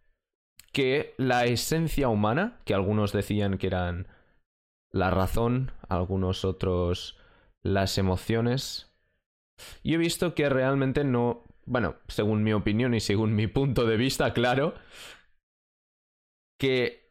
que 0.71 1.13
la 1.19 1.47
esencia 1.47 2.09
humana, 2.09 2.61
que 2.65 2.75
algunos 2.75 3.13
decían 3.13 3.59
que 3.59 3.67
eran 3.67 4.07
la 4.93 5.11
razón, 5.11 5.73
algunos 5.89 6.45
otros 6.45 7.19
las 7.65 7.99
emociones, 7.99 8.95
y 9.83 9.95
he 9.95 9.97
visto 9.97 10.37
que 10.37 10.49
realmente 10.49 11.03
no, 11.03 11.43
bueno, 11.67 11.97
según 12.07 12.45
mi 12.45 12.53
opinión 12.53 12.95
y 12.95 13.01
según 13.01 13.35
mi 13.35 13.49
punto 13.49 13.85
de 13.85 13.97
vista, 13.97 14.33
claro, 14.33 14.75
que 16.57 17.11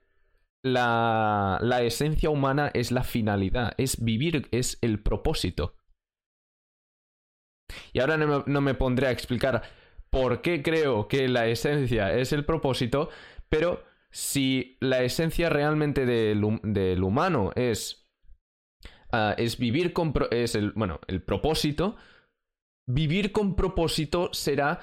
la, 0.64 1.60
la 1.62 1.82
esencia 1.82 2.30
humana 2.30 2.72
es 2.74 2.94
la 2.94 3.04
finalidad, 3.04 3.74
es 3.78 4.02
vivir, 4.02 4.48
es 4.52 4.78
el 4.80 5.04
propósito. 5.04 5.76
Y 7.92 8.00
ahora 8.00 8.18
no 8.18 8.62
me, 8.62 8.74
pondré 8.74 9.08
a 9.08 9.12
explicar 9.12 9.64
por 10.10 10.42
qué 10.42 10.62
creo 10.62 11.08
que 11.08 11.28
la 11.28 11.48
esencia 11.48 12.14
es 12.14 12.34
el 12.34 12.46
propósito, 12.46 13.10
pero 13.50 13.84
si 14.10 14.78
la 14.80 15.02
esencia 15.04 15.50
realmente 15.50 16.06
del, 16.06 17.04
humano 17.04 17.52
es, 17.56 18.10
ah, 19.12 19.36
es 19.38 19.58
vivir 19.58 19.94
con... 19.94 20.14
es 20.32 20.58
bueno, 20.76 21.00
el 21.08 21.22
propósito, 21.22 21.96
vivir 22.86 23.32
con 23.32 23.56
propósito 23.56 24.30
será 24.34 24.80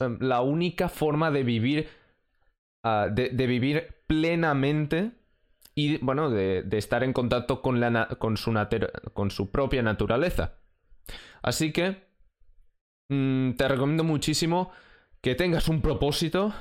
em, 0.00 0.18
la 0.20 0.42
única 0.42 0.88
forma 0.88 1.30
de 1.30 1.42
vivir, 1.42 1.88
ah, 2.84 3.08
de, 3.10 3.46
vivir 3.46 3.96
plenamente 4.06 5.12
y, 5.74 5.98
bueno, 5.98 6.30
de, 6.30 6.64
estar 6.72 7.02
en 7.02 7.12
contacto 7.12 7.62
con, 7.62 7.80
la, 7.80 8.08
con, 8.18 8.36
su 8.36 8.52
con 9.12 9.30
su 9.30 9.50
propia 9.50 9.82
naturaleza. 9.82 10.54
Así 11.42 11.72
que 11.72 12.07
Mm, 13.08 13.52
te 13.52 13.68
recomiendo 13.68 14.04
muchísimo 14.04 14.70
que 15.20 15.34
tengas 15.34 15.68
un 15.68 15.80
propósito, 15.80 16.52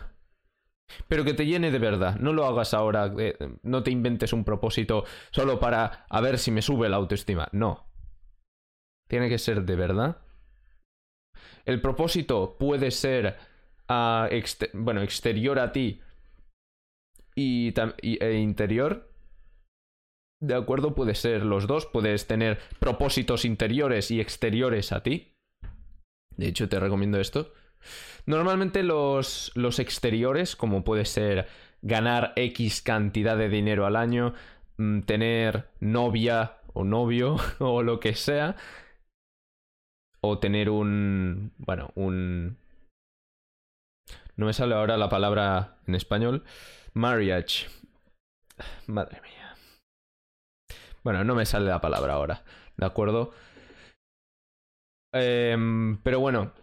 pero 1.08 1.24
que 1.24 1.34
te 1.34 1.46
llene 1.46 1.72
de 1.72 1.80
verdad. 1.80 2.18
No 2.20 2.34
lo 2.34 2.46
hagas 2.46 2.74
ahora, 2.74 3.14
eh, 3.18 3.38
no 3.64 3.84
te 3.84 3.92
inventes 3.92 4.34
un 4.34 4.44
propósito 4.44 5.04
solo 5.32 5.60
para 5.60 6.06
a 6.10 6.22
ver 6.22 6.38
si 6.38 6.52
me 6.52 6.62
sube 6.62 6.90
la 6.90 6.98
autoestima. 6.98 7.50
No. 7.52 7.88
Tiene 9.08 9.30
que 9.30 9.38
ser 9.38 9.64
de 9.64 9.76
verdad. 9.76 10.22
El 11.66 11.82
propósito 11.82 12.58
puede 12.58 12.92
ser 12.92 13.38
ah, 13.88 14.30
bueno, 14.74 15.02
exterior 15.02 15.60
a 15.60 15.72
ti 15.72 16.02
y, 17.36 17.74
e 18.02 18.34
interior. 18.40 19.14
De 20.40 20.56
acuerdo, 20.56 20.94
puede 20.94 21.16
ser 21.16 21.46
los 21.46 21.68
dos. 21.68 21.86
Puedes 21.86 22.28
tener 22.28 22.60
propósitos 22.80 23.44
interiores 23.44 24.12
y 24.12 24.20
exteriores 24.20 24.92
a 24.92 25.04
ti. 25.04 25.37
De 26.38 26.48
hecho, 26.48 26.70
te 26.70 26.80
recomiendo 26.80 27.20
esto. 27.20 27.54
Normalmente 28.26 28.84
los, 28.84 29.52
los 29.56 29.80
exteriores, 29.80 30.56
como 30.56 30.84
puede 30.84 31.06
ser 31.06 31.48
ganar 31.82 32.34
X 32.36 32.82
cantidad 32.82 33.38
de 33.38 33.50
dinero 33.50 33.86
al 33.86 33.96
año, 33.96 34.34
mm, 34.78 35.02
tener 35.02 35.70
novia 35.80 36.58
o 36.74 36.84
novio 36.84 37.38
o 37.60 37.84
lo 37.84 38.00
que 38.00 38.16
sea, 38.16 38.56
o 40.22 40.40
tener 40.40 40.70
un... 40.70 41.54
bueno, 41.58 41.92
un... 41.96 42.58
No 44.36 44.46
me 44.46 44.54
sale 44.54 44.76
ahora 44.76 44.98
la 44.98 45.10
palabra 45.10 45.78
en 45.88 45.96
español. 45.96 46.44
Marriage. 46.94 47.68
Madre 48.86 49.22
mía. 49.22 49.56
Bueno, 51.04 51.24
no 51.24 51.34
me 51.34 51.46
sale 51.46 51.68
la 51.68 51.82
palabra 51.82 52.14
ahora, 52.14 52.44
¿de 52.76 52.86
acuerdo? 52.86 53.34
Em, 55.14 55.98
pero 56.04 56.20
bueno, 56.20 56.54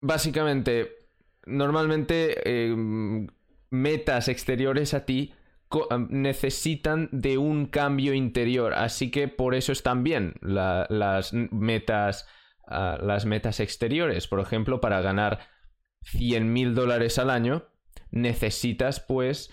básicamente 0.00 0.98
normalmente 1.46 2.70
em, 2.70 3.26
metas 3.70 4.28
exteriores 4.28 4.94
a 4.94 5.04
ti 5.04 5.34
necesitan 6.08 7.08
de 7.12 7.38
un 7.38 7.66
cambio 7.66 8.14
interior. 8.14 8.74
Así 8.74 9.10
que 9.10 9.28
por 9.28 9.54
eso 9.54 9.72
están 9.72 10.02
bien 10.02 10.34
las 10.40 11.32
metas. 11.32 12.26
Ah, 12.66 12.98
las 13.00 13.24
metas 13.24 13.60
exteriores. 13.60 14.28
Por 14.28 14.40
ejemplo, 14.40 14.80
para 14.80 15.00
ganar 15.00 15.40
100 16.02 16.52
mil 16.52 16.74
dólares 16.74 17.18
al 17.18 17.30
año, 17.30 17.64
necesitas 18.10 19.00
pues 19.00 19.50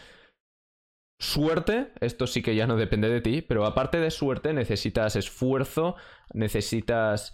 suerte, 1.20 1.92
esto 2.02 2.28
sí 2.28 2.42
que 2.42 2.56
ya 2.56 2.68
no 2.68 2.76
depende 2.76 3.10
de 3.10 3.22
ti, 3.22 3.42
pero 3.42 3.66
aparte 3.66 4.00
de 4.00 4.12
suerte 4.12 4.54
necesitas 4.54 5.16
esfuerzo, 5.16 5.96
necesitas 6.34 7.34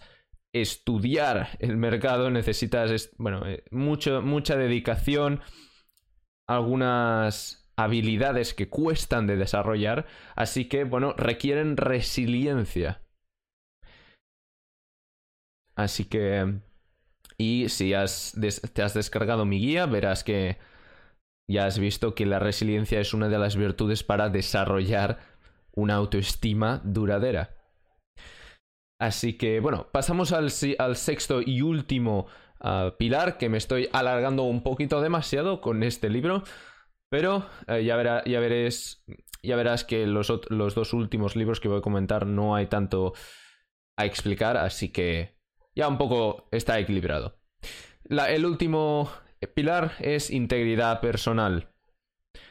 estudiar 0.54 1.56
el 1.60 1.76
mercado, 1.76 2.30
necesitas, 2.30 3.10
bueno, 3.18 3.46
eh, 3.46 3.64
mucho, 3.70 4.22
mucha 4.22 4.56
dedicación, 4.56 5.40
algunas 6.46 7.70
habilidades 7.76 8.54
que 8.54 8.68
cuestan 8.68 9.26
de 9.26 9.36
desarrollar, 9.36 10.06
así 10.36 10.68
que, 10.68 10.84
bueno, 10.84 11.14
requieren 11.14 11.76
resiliencia. 11.76 13.02
Así 15.74 16.04
que... 16.04 16.60
Y 17.38 17.68
si 17.70 17.94
has 17.94 18.36
te 18.74 18.82
has 18.82 18.94
descargado 18.94 19.44
mi 19.44 19.58
guía, 19.58 19.86
verás 19.86 20.22
que 20.22 20.58
ya 21.48 21.66
has 21.66 21.78
visto 21.78 22.14
que 22.14 22.26
la 22.26 22.38
resiliencia 22.38 23.00
es 23.00 23.14
una 23.14 23.28
de 23.28 23.38
las 23.38 23.56
virtudes 23.56 24.02
para 24.02 24.28
desarrollar 24.28 25.18
una 25.72 25.94
autoestima 25.94 26.80
duradera. 26.84 27.56
Así 29.00 29.36
que, 29.36 29.60
bueno, 29.60 29.88
pasamos 29.90 30.32
al, 30.32 30.50
sexto 30.50 31.42
y 31.42 31.62
último 31.62 32.26
ah, 32.60 32.94
pilar, 32.98 33.36
que 33.36 33.48
me 33.48 33.58
estoy 33.58 33.88
alargando 33.92 34.44
un 34.44 34.62
poquito 34.62 35.00
demasiado 35.00 35.60
con 35.60 35.82
este 35.82 36.08
libro, 36.08 36.44
pero 37.10 37.46
eh, 37.66 37.84
ya, 37.84 38.22
ya, 38.24 38.40
verás 38.40 39.84
que 39.84 40.06
los 40.06 40.28
dos 40.28 40.92
últimos 40.92 41.34
libros 41.34 41.58
que 41.58 41.68
voy 41.68 41.78
a 41.78 41.82
comentar 41.82 42.26
no 42.26 42.54
hay 42.54 42.66
tanto 42.66 43.14
a 43.96 44.06
explicar, 44.06 44.56
así 44.56 44.90
que 44.90 45.36
ya 45.74 45.88
un 45.88 45.98
poco 45.98 46.48
está 46.52 46.78
equilibrado. 46.78 47.40
el 48.08 48.46
último 48.46 49.10
pilar 49.48 49.92
es 50.00 50.30
integridad 50.30 51.00
personal. 51.00 51.68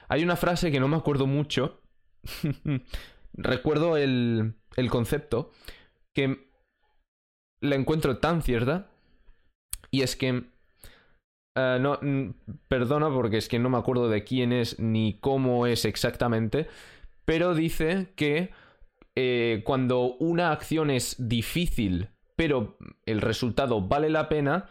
Hay 0.08 0.24
una 0.24 0.36
frase 0.36 0.72
que 0.72 0.80
no 0.80 0.88
me 0.88 0.98
acuerdo 0.98 1.28
mucho. 1.28 1.82
Recuerdo 3.34 3.98
el, 3.98 4.56
el 4.76 4.90
concepto 4.90 5.52
que 6.14 6.50
la 7.62 7.76
encuentro 7.76 8.18
tan 8.18 8.42
cierta. 8.42 8.90
Y 9.90 10.02
es 10.02 10.16
que... 10.16 10.44
Eh, 11.58 11.78
no, 11.82 12.00
perdona 12.70 13.10
porque 13.10 13.38
es 13.38 13.50
que 13.50 13.60
no 13.60 13.70
me 13.70 13.78
acuerdo 13.78 14.08
de 14.08 14.24
quién 14.24 14.54
es 14.54 14.80
ni 14.80 15.20
cómo 15.20 15.68
es 15.68 15.86
exactamente. 15.86 16.68
Pero 17.26 17.54
dice 17.56 18.14
que 18.16 18.52
eh, 19.16 19.62
cuando 19.66 20.16
una 20.16 20.52
acción 20.52 20.90
es 20.90 21.16
difícil 21.18 22.10
pero 22.42 22.76
el 23.06 23.22
resultado 23.22 23.82
vale 23.82 24.10
la 24.10 24.28
pena, 24.28 24.68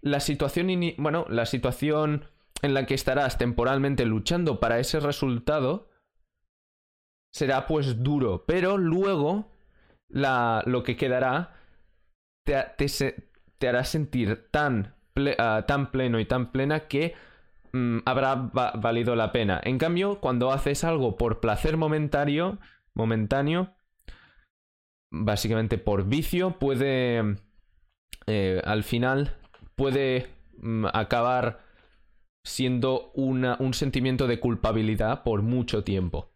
la 0.00 0.20
situación, 0.20 0.68
bueno, 0.98 1.26
la 1.28 1.46
situación 1.46 2.24
en 2.62 2.74
la 2.74 2.86
que 2.86 2.94
estarás 2.94 3.38
temporalmente 3.38 4.04
luchando 4.04 4.60
para 4.60 4.78
ese 4.78 5.00
resultado 5.00 5.88
será 7.32 7.66
pues 7.66 8.02
duro, 8.02 8.44
pero 8.46 8.78
luego 8.78 9.52
la, 10.08 10.62
lo 10.66 10.82
que 10.82 10.96
quedará 10.96 11.54
te, 12.44 13.14
te, 13.58 13.68
hará 13.68 13.84
sentir 13.84 14.48
tan, 14.50 14.94
ah, 15.38 15.64
tan, 15.66 15.90
pleno 15.90 16.18
y 16.18 16.24
tan 16.24 16.50
plena 16.50 16.88
que 16.88 17.14
mm, 17.72 17.98
habrá 18.06 18.34
valido 18.34 19.14
la 19.14 19.32
pena. 19.32 19.60
En 19.62 19.78
cambio, 19.78 20.20
cuando 20.20 20.50
haces 20.50 20.84
algo 20.84 21.16
por 21.16 21.40
placer 21.40 21.76
momentáneo, 21.76 22.58
momentáneo, 22.94 23.74
básicamente 25.10 25.78
por 25.78 26.06
vicio, 26.06 26.58
puede, 26.58 27.36
eh, 28.26 28.62
al 28.64 28.82
final, 28.82 29.37
puede 29.78 30.26
mm, 30.60 30.86
acabar 30.92 31.60
siendo 32.44 33.12
un 33.14 33.74
sentimiento 33.74 34.26
de 34.26 34.40
culpabilidad 34.40 35.22
por 35.22 35.42
mucho 35.42 35.84
tiempo. 35.84 36.30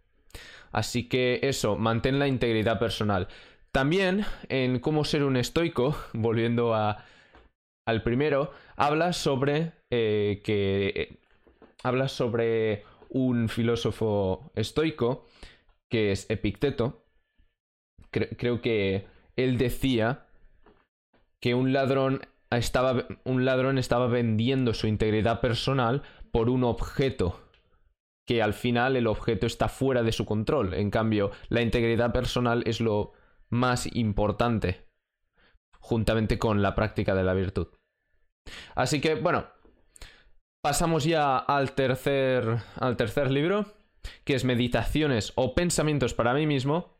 Así 0.70 1.09
que 1.09 1.40
eso, 1.42 1.76
mantén 1.76 2.18
la 2.18 2.28
integridad 2.28 2.78
personal. 2.78 3.28
También 3.72 4.24
en 4.48 4.78
cómo 4.78 5.05
ser 5.05 5.24
un 5.24 5.37
estoico, 5.37 5.96
volviendo 6.14 6.74
al 6.74 8.02
primero, 8.02 8.52
habla 8.76 9.12
sobre 9.12 9.72
eh, 9.90 10.40
que 10.44 10.92
eh, 10.94 11.18
habla 11.83 12.09
sobre 12.09 12.85
un 13.09 13.48
filósofo 13.48 14.50
estoico 14.55 15.26
que 15.90 16.12
es 16.12 16.31
Epicteto, 16.31 17.05
creo 18.11 18.62
que 18.62 19.07
él 19.37 19.59
decía 19.59 20.26
que 21.40 21.55
un 21.55 21.72
ladrón 21.72 22.22
estaba, 22.58 23.06
un 23.24 23.44
ladrón 23.44 23.78
estaba 23.78 24.06
vendiendo 24.06 24.74
su 24.74 24.86
integridad 24.86 25.40
personal 25.40 26.02
por 26.30 26.48
un 26.48 26.64
objeto 26.64 27.40
que 28.26 28.42
al 28.42 28.54
final 28.54 28.96
el 28.96 29.06
objeto 29.06 29.46
está 29.46 29.68
fuera 29.68 30.02
de 30.02 30.12
su 30.12 30.24
control. 30.24 30.74
En 30.74 30.90
cambio, 30.90 31.32
la 31.48 31.62
integridad 31.62 32.12
personal 32.12 32.62
es 32.66 32.80
lo 32.80 33.12
más 33.50 33.88
importante, 33.94 34.86
juntamente 35.78 36.38
con 36.38 36.62
la 36.62 36.74
práctica 36.74 37.14
de 37.14 37.24
la 37.24 37.34
virtud. 37.34 37.68
Así 38.74 39.00
que, 39.00 39.16
bueno, 39.16 39.46
pasamos 40.62 41.04
ya 41.04 41.36
al 41.36 41.72
tercer, 41.72 42.58
al 42.76 42.96
tercer 42.96 43.30
libro, 43.30 43.66
que 44.24 44.34
es 44.34 44.44
Meditaciones 44.44 45.32
o 45.34 45.54
Pensamientos 45.54 46.14
para 46.14 46.34
mí 46.34 46.46
mismo, 46.46 46.98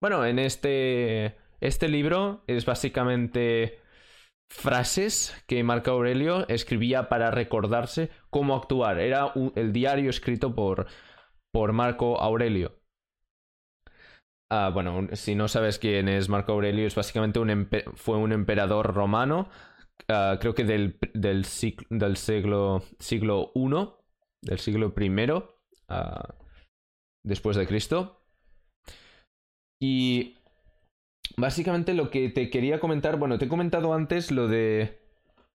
bueno, 0.00 0.26
en 0.26 0.38
este, 0.38 1.36
este 1.60 1.88
libro 1.88 2.44
es 2.46 2.66
básicamente 2.66 3.80
frases 4.48 5.34
que 5.46 5.62
Marco 5.62 5.90
Aurelio 5.90 6.46
escribía 6.48 7.08
para 7.08 7.30
recordarse 7.30 8.10
cómo 8.30 8.54
actuar. 8.54 8.98
Era 8.98 9.32
el 9.54 9.72
diario 9.72 10.10
escrito 10.10 10.54
por, 10.54 10.86
por 11.52 11.72
Marco 11.72 12.20
Aurelio. 12.20 12.80
Ah, 14.50 14.70
bueno, 14.72 15.08
si 15.12 15.34
no 15.34 15.48
sabes 15.48 15.78
quién 15.78 16.08
es 16.08 16.28
Marco 16.28 16.52
Aurelio, 16.52 16.86
es 16.86 16.94
básicamente 16.94 17.40
un 17.40 17.68
fue 17.94 18.16
un 18.16 18.32
emperador 18.32 18.94
romano, 18.94 19.48
ah, 20.08 20.38
creo 20.40 20.54
que 20.54 20.64
del, 20.64 20.98
del, 21.14 21.44
del 21.90 22.16
siglo, 22.16 22.82
siglo 23.00 23.52
I, 23.56 23.88
del 24.42 24.58
siglo 24.60 24.94
I, 24.96 25.42
ah, 25.88 26.34
después 27.24 27.56
de 27.56 27.66
Cristo. 27.66 28.22
Y 29.80 30.35
básicamente 31.36 31.94
lo 31.94 32.10
que 32.10 32.28
te 32.28 32.50
quería 32.50 32.80
comentar, 32.80 33.18
bueno, 33.18 33.38
te 33.38 33.46
he 33.46 33.48
comentado 33.48 33.94
antes 33.94 34.30
lo 34.30 34.48
de 34.48 35.00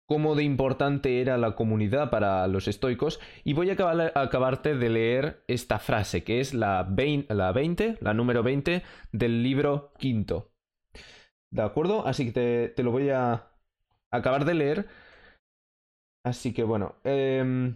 cómo 0.08 0.36
de 0.36 0.43
importante 0.43 1.21
era 1.21 1.38
la 1.38 1.56
comunidad 1.56 2.10
para 2.10 2.47
los 2.47 2.67
estoicos 2.67 3.19
y 3.43 3.53
voy 3.53 3.69
a 3.69 3.73
acabarte 4.15 4.75
de 4.75 4.89
leer 4.89 5.43
esta 5.47 5.80
frase 5.80 6.23
que 6.23 6.39
es 6.39 6.53
la, 6.53 6.84
20, 6.84 7.34
la 7.34 7.51
20, 7.51 7.97
la 7.99 8.13
número 8.13 8.43
20 8.43 8.84
del 9.12 9.43
libro 9.43 9.91
quinto. 9.97 10.51
¿De 11.51 11.62
acuerdo? 11.62 12.08
Así 12.08 12.32
que 12.32 12.73
te, 12.75 12.84
lo 12.84 12.91
voy 12.91 13.10
a 13.10 13.47
acabar 14.12 14.45
de 14.45 14.53
leer. 14.53 14.88
Así 16.23 16.53
que 16.53 16.63
bueno. 16.63 16.95
Eh, 17.03 17.73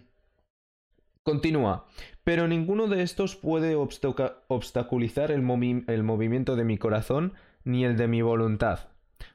Continúa. 1.22 1.86
Pero 2.24 2.48
ninguno 2.48 2.88
de 2.88 3.02
estos 3.02 3.36
puede 3.36 3.76
obstaculizar 3.76 5.30
el, 5.30 5.42
movimiento 5.42 6.56
de 6.56 6.64
mi 6.64 6.78
corazón 6.78 7.34
ni 7.64 7.84
el 7.84 7.96
de 7.96 8.08
mi 8.08 8.22
voluntad, 8.22 8.88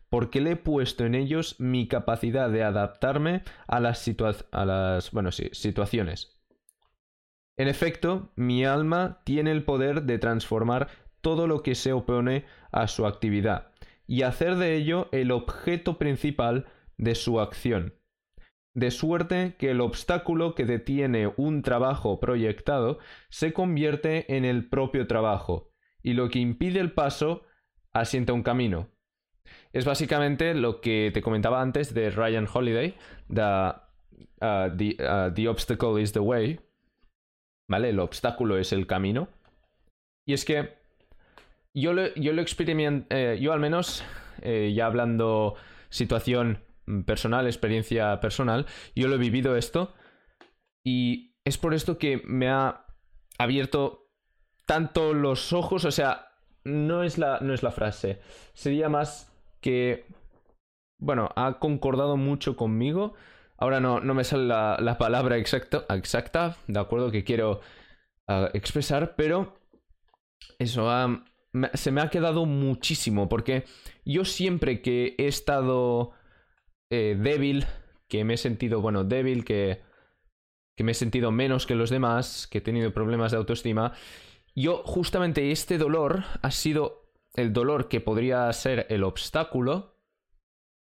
porque 0.09 0.41
le 0.41 0.51
he 0.51 0.55
puesto 0.55 1.05
en 1.05 1.15
ellos 1.15 1.55
mi 1.59 1.87
capacidad 1.87 2.49
de 2.49 2.63
adaptarme 2.63 3.43
a 3.67 3.79
las, 3.79 4.09
a 4.51 4.65
las 4.65 5.11
bueno, 5.11 5.31
sí, 5.31 5.49
situaciones. 5.51 6.39
En 7.57 7.67
efecto, 7.67 8.31
mi 8.35 8.65
alma 8.65 9.21
tiene 9.23 9.51
el 9.51 9.63
poder 9.63 10.03
de 10.03 10.19
transformar 10.19 10.89
todo 11.21 11.47
lo 11.47 11.63
que 11.63 11.75
se 11.75 11.93
opone 11.93 12.45
a 12.71 12.87
su 12.87 13.05
actividad 13.05 13.71
y 14.05 14.21
hacer 14.21 14.55
de 14.55 14.75
ello 14.75 15.09
el 15.11 15.31
objeto 15.31 15.97
principal 15.97 16.67
de 16.97 17.15
su 17.15 17.39
acción 17.39 17.97
de 18.77 18.91
suerte 18.91 19.55
que 19.57 19.71
el 19.71 19.81
obstáculo 19.81 20.53
que 20.53 20.63
detiene 20.63 21.33
un 21.35 21.63
trabajo 21.63 22.19
proyectado 22.19 22.99
se 23.29 23.51
convierte 23.51 24.37
en 24.37 24.45
el 24.45 24.69
propio 24.69 25.07
trabajo, 25.07 25.71
y 26.03 26.13
lo 26.13 26.29
que 26.29 26.37
impide 26.37 26.79
el 26.79 26.91
paso 26.91 27.41
asienta 27.99 28.33
un 28.33 28.43
camino. 28.43 28.89
Es 29.73 29.85
básicamente 29.85 30.53
lo 30.53 30.81
que 30.81 31.11
te 31.13 31.21
comentaba 31.21 31.61
antes 31.61 31.93
de 31.93 32.09
Ryan 32.09 32.47
Holiday, 32.51 32.95
the, 33.33 33.41
uh, 34.41 34.69
uh, 34.69 35.33
the, 35.33 35.47
obstacle 35.47 36.01
is 36.01 36.11
the 36.13 36.19
way, 36.19 36.59
¿vale? 37.69 37.89
El 37.89 37.99
obstáculo 37.99 38.57
es 38.57 38.73
el 38.73 38.87
camino. 38.87 39.29
Y 40.25 40.33
es 40.33 40.45
que 40.45 40.77
yo 41.73 41.93
lo, 41.93 42.13
yo 42.15 42.33
lo 42.33 42.41
experimenté, 42.41 43.33
eh, 43.33 43.39
yo 43.39 43.53
al 43.53 43.59
menos, 43.59 44.03
eh, 44.41 44.73
ya 44.75 44.87
hablando 44.87 45.55
situación 45.89 46.63
personal, 47.05 47.45
experiencia 47.45 48.19
personal. 48.19 48.65
Yo 48.95 49.07
lo 49.07 49.15
he 49.15 49.19
vivido 49.19 49.55
esto. 49.55 49.93
Y 50.83 51.35
es 51.45 51.57
por 51.57 51.73
esto 51.73 51.97
que 51.97 52.21
me 52.25 52.49
ha 52.49 52.85
abierto 53.37 54.09
tanto 54.65 55.13
los 55.13 55.53
ojos. 55.53 55.85
O 55.85 55.91
sea, 55.91 56.26
no 56.67 57.03
es 57.03 57.17
la, 57.17 57.39
no 57.41 57.53
es 57.53 57.63
la 57.63 57.71
frase. 57.71 58.19
Sería 58.53 58.89
más 58.89 59.31
que. 59.61 60.05
Bueno, 60.99 61.29
ha 61.35 61.59
concordado 61.59 62.17
mucho 62.17 62.55
conmigo. 62.55 63.13
Ahora 63.57 63.79
no, 63.79 63.99
no 63.99 64.13
me 64.13 64.23
sale 64.23 64.45
la, 64.45 64.97
palabra 64.99 65.37
exacta, 65.37 65.85
exacta, 65.89 66.57
de 66.67 66.79
acuerdo, 66.79 67.09
que 67.09 67.23
quiero 67.23 67.61
ah, 68.27 68.49
expresar, 68.53 69.15
pero 69.15 69.57
eso 70.59 70.87
se 71.73 71.91
me 71.91 72.01
ha 72.01 72.09
quedado 72.09 72.45
muchísimo, 72.45 73.29
porque 73.29 73.63
yo 74.05 74.25
siempre 74.25 74.83
que 74.83 75.15
he 75.17 75.27
estado 75.27 76.11
eh, 76.91 77.17
débil, 77.19 77.65
que 78.07 78.23
me 78.23 78.35
he 78.35 78.37
sentido, 78.37 78.79
bueno, 78.79 79.03
débil, 79.03 79.43
que, 79.43 79.81
que 80.75 80.83
me 80.83 80.91
he 80.91 80.95
sentido 80.95 81.31
menos 81.31 81.65
que 81.65 81.73
los 81.73 81.89
demás, 81.89 82.47
que 82.47 82.59
he 82.59 82.61
tenido 82.61 82.93
problemas 82.93 83.31
de 83.31 83.37
autoestima, 83.37 83.93
yo 84.61 84.83
justamente 84.85 85.51
este 85.51 85.77
dolor 85.77 86.23
ha 86.41 86.51
sido 86.51 87.11
el 87.35 87.53
dolor 87.53 87.87
que 87.87 88.01
podría 88.01 88.51
ser 88.53 88.87
el 88.89 89.03
obstáculo 89.03 89.97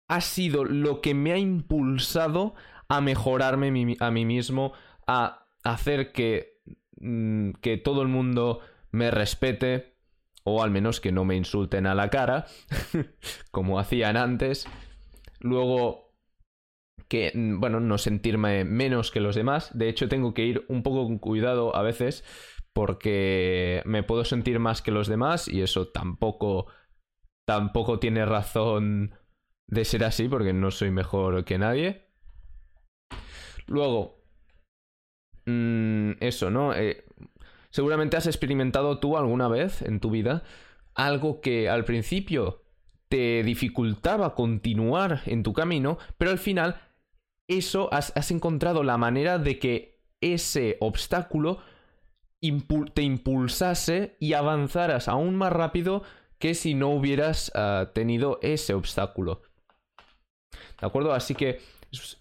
ha 0.08 0.22
sido 0.22 0.64
lo 0.64 1.02
que 1.02 1.14
me 1.14 1.34
ha 1.34 1.38
impulsado 1.38 2.56
a 2.88 3.02
mejorarme 3.02 3.98
a 4.00 4.12
mí 4.12 4.26
mismo, 4.26 4.74
a 5.06 5.48
hacer 5.64 6.12
que, 6.12 6.62
mm, 7.00 7.52
que 7.62 7.78
todo 7.78 8.02
el 8.02 8.08
mundo 8.08 8.62
me 8.92 9.12
respete, 9.12 9.98
o 10.44 10.64
al 10.64 10.72
menos 10.72 11.02
que 11.02 11.12
no 11.12 11.26
me 11.26 11.36
insulten 11.36 11.86
a 11.88 11.96
la 11.96 12.10
cara, 12.10 12.46
como 13.52 13.80
hacían 13.80 14.16
antes. 14.16 14.66
Luego, 15.42 16.14
que, 17.10 17.32
mm, 17.34 17.60
bueno, 17.60 17.82
no 17.82 17.98
sentirme 17.98 18.64
menos 18.64 19.12
que 19.12 19.20
los 19.20 19.36
demás. 19.36 19.78
De 19.78 19.90
hecho, 19.90 20.08
tengo 20.08 20.34
que 20.34 20.46
ir 20.46 20.66
un 20.70 20.84
poco 20.84 21.04
con 21.04 21.18
cuidado 21.18 21.76
a 21.76 21.82
veces, 21.82 22.24
porque 22.78 23.82
me 23.86 24.04
puedo 24.04 24.24
sentir 24.24 24.60
más 24.60 24.84
que 24.84 24.92
los 24.92 25.08
demás 25.08 25.48
y 25.48 25.64
eso 25.64 25.88
tampoco, 25.88 26.68
tampoco 27.44 27.98
tiene 27.98 28.24
razón 28.24 29.16
de 29.66 29.84
ser 29.84 30.04
así 30.04 30.30
porque 30.30 30.54
no 30.54 30.70
soy 30.70 30.92
mejor 30.92 31.44
que 31.44 31.58
nadie. 31.58 32.06
Luego, 33.66 34.22
mm, 35.48 36.12
eso, 36.20 36.52
¿no? 36.52 36.76
Eh, 36.76 37.04
seguramente 37.72 38.16
has 38.16 38.28
experimentado 38.28 39.00
tú 39.00 39.18
alguna 39.18 39.48
vez 39.48 39.82
en 39.82 40.00
tu 40.00 40.12
vida 40.12 40.44
algo 40.94 41.42
que 41.42 41.70
al 41.70 41.84
principio 41.84 42.62
te 43.10 43.42
dificultaba 43.42 44.36
continuar 44.36 45.24
en 45.26 45.42
tu 45.42 45.52
camino, 45.52 45.98
pero 46.20 46.30
al 46.30 46.38
final 46.38 46.80
eso 47.48 47.92
has, 47.92 48.30
encontrado 48.30 48.84
la 48.84 49.00
manera 49.00 49.40
de 49.40 49.58
que 49.58 50.00
ese 50.22 50.78
obstáculo 50.80 51.58
te 52.94 53.02
impulsase 53.02 54.16
y 54.20 54.34
avanzaras 54.34 55.08
aún 55.08 55.36
más 55.36 55.52
rápido 55.52 56.04
que 56.40 56.54
si 56.54 56.76
no 56.76 56.90
hubieras 56.90 57.52
ah, 57.56 57.92
tenido 57.94 58.40
ese 58.42 58.74
obstáculo. 58.74 59.42
¿De 60.80 60.86
acuerdo? 60.86 61.14
Así 61.14 61.34
que 61.34 61.60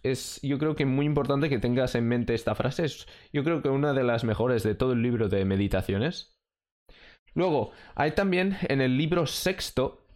es, 0.02 0.40
yo 0.42 0.58
creo 0.58 0.74
que 0.74 0.86
muy 0.86 1.06
importante 1.06 1.48
que 1.48 1.58
tengas 1.58 1.94
en 1.94 2.08
mente 2.08 2.34
esta 2.34 2.54
frase. 2.54 2.84
Es, 2.84 3.06
yo 3.32 3.44
creo 3.44 3.62
que 3.62 3.68
una 3.68 3.92
de 3.92 4.04
las 4.04 4.24
mejores 4.24 4.62
de 4.62 4.74
todo 4.74 4.92
el 4.92 5.02
libro 5.02 5.28
de 5.28 5.44
meditaciones. 5.44 6.38
Luego, 7.34 7.72
hay 7.94 8.12
también 8.12 8.56
en 8.68 8.80
el 8.80 8.96
libro 8.96 9.26
sexto, 9.26 10.06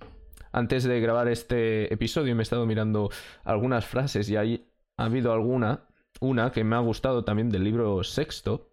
antes 0.52 0.84
de 0.84 1.00
grabar 1.00 1.28
este 1.28 1.92
episodio, 1.92 2.34
me 2.34 2.42
he 2.42 2.44
estado 2.44 2.64
mirando 2.64 3.10
algunas 3.44 3.84
frases 3.84 4.28
y 4.30 4.36
ahí 4.36 4.72
ha 4.96 5.04
habido 5.04 5.32
alguna, 5.32 5.86
una 6.20 6.50
que 6.50 6.64
me 6.64 6.76
ha 6.76 6.80
gustado 6.80 7.24
también 7.24 7.50
del 7.50 7.64
libro 7.64 8.02
sexto. 8.04 8.69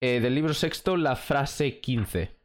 Eh, 0.00 0.20
del 0.20 0.34
libro 0.34 0.54
sexto, 0.54 0.96
la 0.96 1.14
frase 1.14 1.80
15 1.80 2.40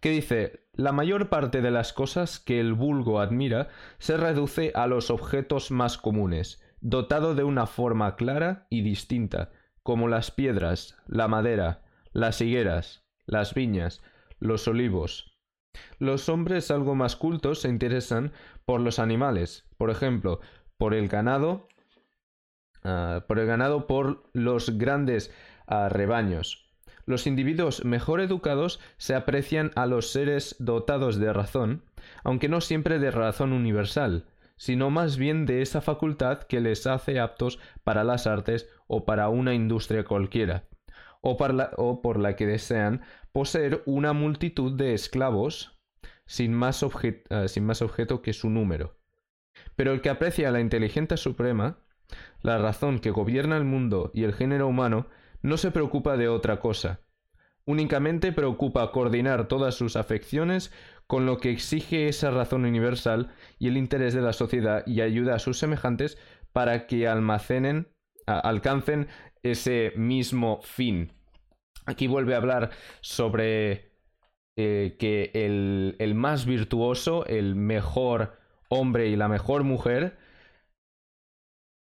que 0.00 0.10
dice, 0.10 0.66
la 0.72 0.92
mayor 0.92 1.28
parte 1.28 1.60
de 1.60 1.70
las 1.70 1.92
cosas 1.92 2.40
que 2.40 2.58
el 2.58 2.72
vulgo 2.72 3.20
admira 3.20 3.68
se 3.98 4.16
reduce 4.16 4.72
a 4.74 4.86
los 4.86 5.10
objetos 5.10 5.70
más 5.70 5.98
comunes, 5.98 6.62
dotado 6.80 7.34
de 7.34 7.44
una 7.44 7.66
forma 7.66 8.16
clara 8.16 8.66
y 8.70 8.80
distinta, 8.80 9.52
como 9.82 10.08
las 10.08 10.30
piedras, 10.30 10.96
la 11.06 11.28
madera, 11.28 11.82
las 12.12 12.40
higueras, 12.40 13.04
las 13.26 13.52
viñas, 13.52 14.02
los 14.38 14.66
olivos. 14.66 15.38
Los 15.98 16.28
hombres 16.28 16.70
algo 16.70 16.94
más 16.94 17.14
cultos 17.14 17.60
se 17.60 17.68
interesan 17.68 18.32
por 18.64 18.80
los 18.80 18.98
animales, 18.98 19.68
por 19.76 19.90
ejemplo, 19.90 20.40
por 20.78 20.94
el 20.94 21.08
ganado, 21.08 21.68
ah, 22.84 23.24
por 23.28 23.38
el 23.38 23.46
ganado, 23.46 23.86
por 23.86 24.30
los 24.32 24.78
grandes 24.78 25.32
ah, 25.66 25.90
rebaños, 25.90 26.69
los 27.06 27.26
individuos 27.26 27.84
mejor 27.84 28.20
educados 28.20 28.80
se 28.96 29.14
aprecian 29.14 29.70
a 29.74 29.86
los 29.86 30.10
seres 30.10 30.56
dotados 30.58 31.16
de 31.16 31.32
razón, 31.32 31.82
aunque 32.24 32.48
no 32.48 32.60
siempre 32.60 32.98
de 32.98 33.10
razón 33.10 33.52
universal, 33.52 34.26
sino 34.56 34.90
más 34.90 35.16
bien 35.16 35.46
de 35.46 35.62
esa 35.62 35.80
facultad 35.80 36.42
que 36.42 36.60
les 36.60 36.86
hace 36.86 37.18
aptos 37.18 37.58
para 37.82 38.04
las 38.04 38.26
artes 38.26 38.68
o 38.86 39.04
para 39.04 39.28
una 39.28 39.54
industria 39.54 40.04
cualquiera, 40.04 40.68
o, 41.22 41.36
por 42.02 42.18
la 42.18 42.36
que 42.36 42.46
desean 42.46 43.02
poseer 43.32 43.82
una 43.86 44.12
multitud 44.12 44.76
de 44.76 44.94
esclavos 44.94 45.80
sin 46.26 46.52
más, 46.52 46.84
eh, 47.02 47.48
sin 47.48 47.64
más 47.64 47.82
objeto 47.82 48.22
que 48.22 48.32
su 48.32 48.50
número. 48.50 48.98
Pero 49.76 49.92
el 49.92 50.00
que 50.00 50.10
aprecia 50.10 50.50
la 50.50 50.60
inteligencia 50.60 51.16
suprema, 51.16 51.78
la 52.42 52.58
razón 52.58 52.98
que 52.98 53.10
gobierna 53.10 53.56
el 53.56 53.64
mundo 53.64 54.10
y 54.14 54.24
el 54.24 54.34
género 54.34 54.68
humano, 54.68 55.06
no 55.42 55.56
se 55.56 55.70
preocupa 55.70 56.16
de 56.16 56.28
otra 56.28 56.60
cosa. 56.60 57.00
Únicamente 57.64 58.32
preocupa 58.32 58.90
coordinar 58.90 59.46
todas 59.46 59.74
sus 59.74 59.96
afecciones 59.96 60.72
con 61.06 61.26
lo 61.26 61.38
que 61.38 61.50
exige 61.50 62.08
esa 62.08 62.30
razón 62.30 62.64
universal 62.64 63.32
y 63.58 63.68
el 63.68 63.76
interés 63.76 64.14
de 64.14 64.22
la 64.22 64.32
sociedad 64.32 64.82
y 64.86 65.00
ayuda 65.00 65.34
a 65.34 65.38
sus 65.38 65.58
semejantes 65.58 66.18
para 66.52 66.86
que 66.86 67.06
almacenen, 67.06 67.88
alcancen 68.26 69.08
ese 69.42 69.92
mismo 69.96 70.60
fin. 70.62 71.12
Aquí 71.86 72.06
vuelve 72.06 72.34
a 72.34 72.38
hablar 72.38 72.70
sobre 73.00 73.92
eh, 74.56 74.96
que 74.98 75.30
el, 75.34 75.96
el, 75.98 76.14
más 76.14 76.46
virtuoso, 76.46 77.24
el 77.26 77.54
mejor 77.54 78.38
hombre 78.68 79.08
y 79.08 79.16
la 79.16 79.28
mejor 79.28 79.64
mujer 79.64 80.18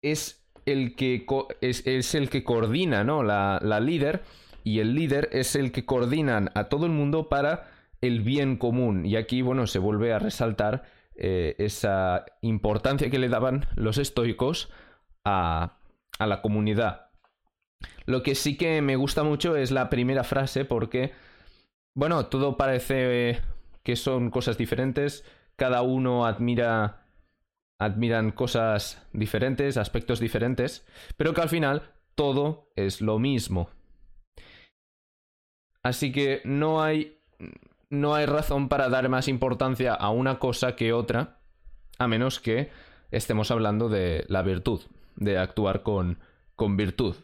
es 0.02 0.45
el 0.66 0.94
que, 0.96 1.24
es, 1.60 2.14
el 2.14 2.28
que 2.28 2.44
coordina, 2.44 3.04
¿no? 3.04 3.22
La, 3.22 3.80
líder. 3.80 4.22
Y 4.64 4.80
el 4.80 4.94
líder 4.94 5.28
es 5.32 5.54
el 5.54 5.72
que 5.72 5.86
coordinan 5.86 6.50
a 6.54 6.64
todo 6.64 6.86
el 6.86 6.92
mundo 6.92 7.28
para 7.28 7.70
el 8.00 8.20
bien 8.20 8.56
común. 8.56 9.06
Y 9.06 9.16
aquí, 9.16 9.40
bueno, 9.42 9.66
se 9.66 9.78
vuelve 9.78 10.12
a 10.12 10.18
resaltar 10.18 10.84
eh, 11.14 11.54
esa 11.58 12.26
importancia 12.42 13.08
que 13.10 13.18
le 13.18 13.28
daban 13.28 13.66
los 13.76 13.96
estoicos 13.96 14.70
a, 15.24 15.78
a 16.18 16.26
la 16.26 16.42
comunidad. 16.42 17.10
Lo 18.04 18.22
que 18.22 18.34
sí 18.34 18.56
que 18.56 18.82
me 18.82 18.96
gusta 18.96 19.22
mucho 19.22 19.56
es 19.56 19.70
la 19.70 19.88
primera 19.88 20.24
frase 20.24 20.64
porque, 20.64 21.12
bueno, 21.94 22.26
todo 22.26 22.56
parece 22.56 23.40
que 23.82 23.94
son 23.94 24.30
cosas 24.30 24.58
diferentes, 24.58 25.24
cada 25.54 25.82
uno 25.82 26.26
admira 26.26 27.05
admiran 27.78 28.30
cosas 28.30 29.06
diferentes, 29.12 29.76
aspectos 29.76 30.20
diferentes, 30.20 30.86
pero 31.16 31.34
que 31.34 31.42
al 31.42 31.48
final 31.48 31.82
todo 32.14 32.70
es 32.76 33.00
lo 33.00 33.18
mismo. 33.18 33.70
Así 35.82 36.10
que 36.12 36.40
no 36.44 36.82
hay 36.82 37.16
no 37.88 38.14
hay 38.14 38.26
razón 38.26 38.68
para 38.68 38.88
dar 38.88 39.08
más 39.08 39.28
importancia 39.28 39.94
a 39.94 40.10
una 40.10 40.38
cosa 40.38 40.74
que 40.74 40.92
otra, 40.92 41.38
a 41.98 42.08
menos 42.08 42.40
que 42.40 42.70
estemos 43.10 43.50
hablando 43.50 43.88
de 43.88 44.24
la 44.28 44.42
virtud, 44.42 44.80
de 45.14 45.38
actuar 45.38 45.82
con, 45.82 46.18
con 46.56 46.76
virtud. 46.76 47.14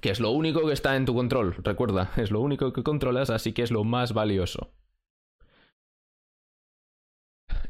Que 0.00 0.10
es 0.10 0.18
lo 0.18 0.30
único 0.30 0.66
que 0.66 0.72
está 0.72 0.96
en 0.96 1.04
tu 1.04 1.14
control, 1.14 1.54
recuerda, 1.62 2.10
es 2.16 2.30
lo 2.30 2.40
único 2.40 2.72
que 2.72 2.82
controlas, 2.82 3.30
así 3.30 3.52
que 3.52 3.62
es 3.62 3.70
lo 3.70 3.84
más 3.84 4.12
valioso. 4.12 4.72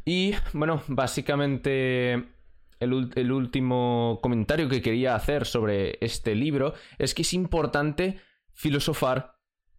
Y 0.05 0.35
bueno, 0.53 0.83
básicamente 0.89 2.33
el, 2.81 3.33
último 3.33 4.19
comentario 4.23 4.69
que 4.69 4.83
quería 4.83 5.15
hacer 5.15 5.47
sobre 5.47 5.99
este 6.01 6.35
libro 6.35 6.75
es 6.99 7.15
que 7.15 7.23
es 7.23 7.33
importante 7.33 8.19
filosofar 8.53 9.37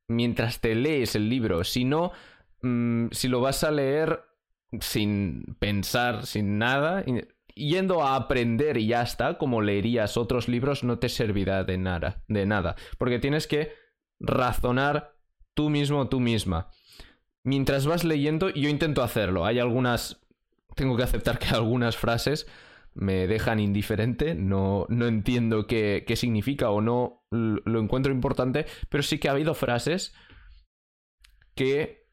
mientras 0.08 0.62
te 0.62 0.76
lees 0.76 1.16
el 1.16 1.30
libro. 1.30 1.64
Si 1.64 1.86
no, 1.86 2.12
mm, 2.62 3.08
si 3.12 3.28
lo 3.28 3.42
vas 3.42 3.64
a 3.64 3.72
leer 3.72 4.24
sin 4.80 5.56
pensar, 5.60 6.26
sin 6.26 6.58
nada, 6.58 7.04
yendo 7.54 8.04
a 8.04 8.16
aprender 8.16 8.78
y 8.78 8.88
ya 8.88 9.02
está, 9.04 9.38
como 9.38 9.62
leerías 9.62 10.18
otros 10.18 10.48
libros, 10.48 10.84
no 10.84 11.00
te 11.00 11.10
servirá 11.10 11.64
de 11.64 11.78
nada, 11.78 12.24
de 12.28 12.46
nada. 12.46 12.76
Porque 12.98 13.20
tienes 13.20 13.48
que 13.48 13.74
razonar 14.20 15.16
tú 15.54 15.70
mismo, 15.70 16.08
tú 16.08 16.20
misma 16.20 16.70
mientras 17.44 17.86
vas 17.86 18.04
leyendo, 18.04 18.50
yo 18.50 18.70
intento 18.70 19.04
hacerlo. 19.04 19.46
Hay 19.46 19.60
algunas 19.60 20.24
tengo 20.76 20.98
que 20.98 21.04
aceptar 21.04 21.40
que 21.40 21.48
algunas 21.54 21.98
frases 21.98 22.48
me 22.96 23.28
dejan 23.28 23.60
indiferente, 23.60 24.36
no, 24.36 24.86
no 24.90 25.08
entiendo 25.08 25.66
qué, 25.66 26.04
qué 26.06 26.16
significa 26.16 26.70
o 26.70 26.82
no 26.82 27.26
lo 27.32 27.80
encuentro 27.80 28.12
importante, 28.12 28.68
pero 28.90 29.02
sí 29.02 29.18
que 29.18 29.30
ha 29.30 29.32
habido 29.32 29.56
frases 29.56 30.14
que 31.56 32.04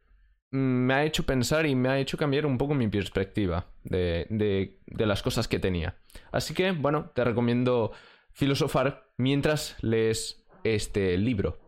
me 0.50 0.94
ha 0.94 1.04
hecho 1.04 1.24
pensar 1.24 1.66
y 1.66 1.74
me 1.74 1.90
ha 1.90 1.98
hecho 1.98 2.16
cambiar 2.16 2.46
un 2.46 2.56
poco 2.56 2.74
mi 2.74 2.88
perspectiva 2.88 3.66
de, 3.84 4.26
de, 4.30 5.06
las 5.06 5.22
cosas 5.22 5.46
que 5.48 5.58
tenía. 5.58 5.98
Así 6.32 6.54
que, 6.54 6.72
bueno, 6.72 7.10
te 7.14 7.22
recomiendo 7.22 7.92
filosofar 8.32 9.12
mientras 9.18 9.76
lees 9.82 10.46
este 10.64 11.18
libro. 11.18 11.58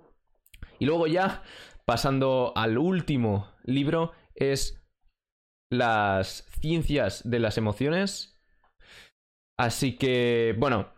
Y 0.78 0.86
luego 0.86 1.06
ya, 1.06 1.42
pasando 1.84 2.52
al 2.56 2.78
último 2.78 3.50
libro, 3.64 4.12
es 4.34 4.82
Las 5.70 6.46
ciencias 6.60 7.28
de 7.28 7.38
las 7.38 7.56
emociones. 7.56 8.40
Así 9.58 9.96
que, 9.96 10.54
bueno, 10.58 10.92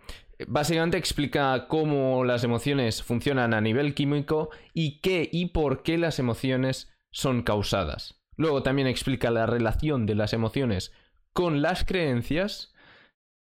básicamente 0.49 0.97
explica 0.97 1.67
cómo 1.69 2.25
las 2.25 2.45
emociones 2.45 3.03
funcionan 3.03 3.55
a 3.55 3.61
nivel 3.61 3.95
químico 3.95 4.51
y 4.73 5.01
qué 5.01 5.29
y 5.31 5.47
por 5.47 5.83
qué 5.83 5.99
las 5.99 6.19
emociones 6.19 6.93
son 7.13 7.43
causadas. 7.43 8.21
Luego 8.37 8.63
también 8.63 8.89
explica 8.89 9.31
la 9.31 9.47
relación 9.47 10.07
de 10.07 10.15
las 10.15 10.33
emociones 10.33 10.93
con 11.33 11.63
las 11.63 11.85
creencias. 11.85 12.75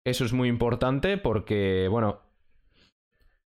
Eso 0.06 0.24
es 0.24 0.34
muy 0.34 0.48
importante 0.48 1.18
porque, 1.18 1.88
bueno, 1.90 2.22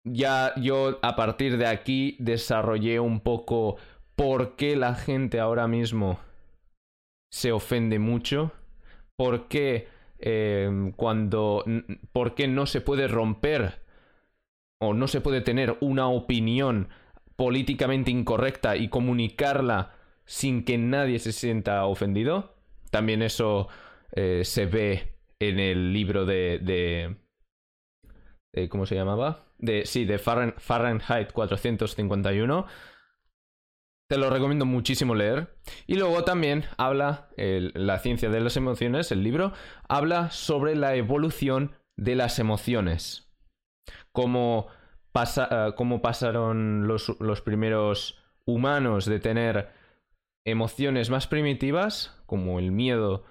ya 0.05 0.55
yo 0.57 0.99
a 1.03 1.17
partir 1.17 1.57
de 1.57 1.67
aquí 1.67 2.17
desarrollé 2.19 3.01
un 3.01 3.21
poco 3.21 3.77
por 4.17 4.57
qué 4.57 4.77
la 4.77 4.95
gente 4.95 5.41
ahora 5.41 5.69
mismo 5.69 6.19
se 7.31 7.53
ofende 7.53 7.99
mucho, 7.99 8.53
por 9.17 9.49
qué 9.49 9.89
em, 10.19 10.93
cuando, 10.93 11.65
por 12.13 12.35
qué 12.35 12.49
no 12.49 12.67
se 12.67 12.81
puede 12.81 13.09
romper 13.09 13.81
o 14.81 14.95
no 14.95 15.09
se 15.09 15.21
puede 15.21 15.41
tener 15.41 15.77
una 15.81 16.09
opinión 16.09 16.89
políticamente 17.37 18.11
incorrecta 18.11 18.77
y 18.77 18.89
comunicarla 18.89 19.95
sin 20.25 20.65
que 20.65 20.79
nadie 20.79 21.19
se 21.19 21.33
sienta 21.33 21.85
ofendido. 21.87 22.55
También 22.91 23.23
eso 23.23 23.69
eh, 24.13 24.43
se 24.45 24.67
ve 24.67 25.15
en 25.39 25.59
el 25.59 25.93
libro 25.93 26.25
de, 26.27 26.59
de, 26.59 27.17
¿Cómo 28.69 28.87
se 28.87 28.97
llamaba? 28.97 29.45
Sí, 29.85 30.05
de 30.05 30.19
Fahrenheit 30.19 31.33
451. 31.33 32.67
Te 34.09 34.19
lo 34.19 34.29
recomiendo 34.29 34.67
muchísimo 34.67 35.15
leer. 35.15 35.57
Y 35.87 35.95
luego 35.95 36.25
también 36.25 36.65
habla, 36.77 37.29
la 37.37 37.99
ciencia 38.01 38.29
de 38.29 38.41
las 38.41 38.57
emociones, 38.57 39.13
el 39.13 39.23
libro, 39.23 39.53
habla 39.89 40.31
sobre 40.31 40.75
la 40.75 40.97
evolución 40.97 41.77
de 41.97 42.17
las 42.17 42.39
emociones. 42.41 43.33
Cómo, 44.13 44.67
pasa, 45.13 45.75
cómo 45.77 46.03
pasaron 46.03 46.89
los, 46.89 47.21
los 47.21 47.43
primeros 47.43 48.21
humanos 48.47 49.05
de 49.05 49.21
tener 49.21 49.71
emociones 50.45 51.11
más 51.11 51.29
primitivas, 51.29 52.21
como 52.27 52.59
el 52.59 52.73
miedo 52.73 53.25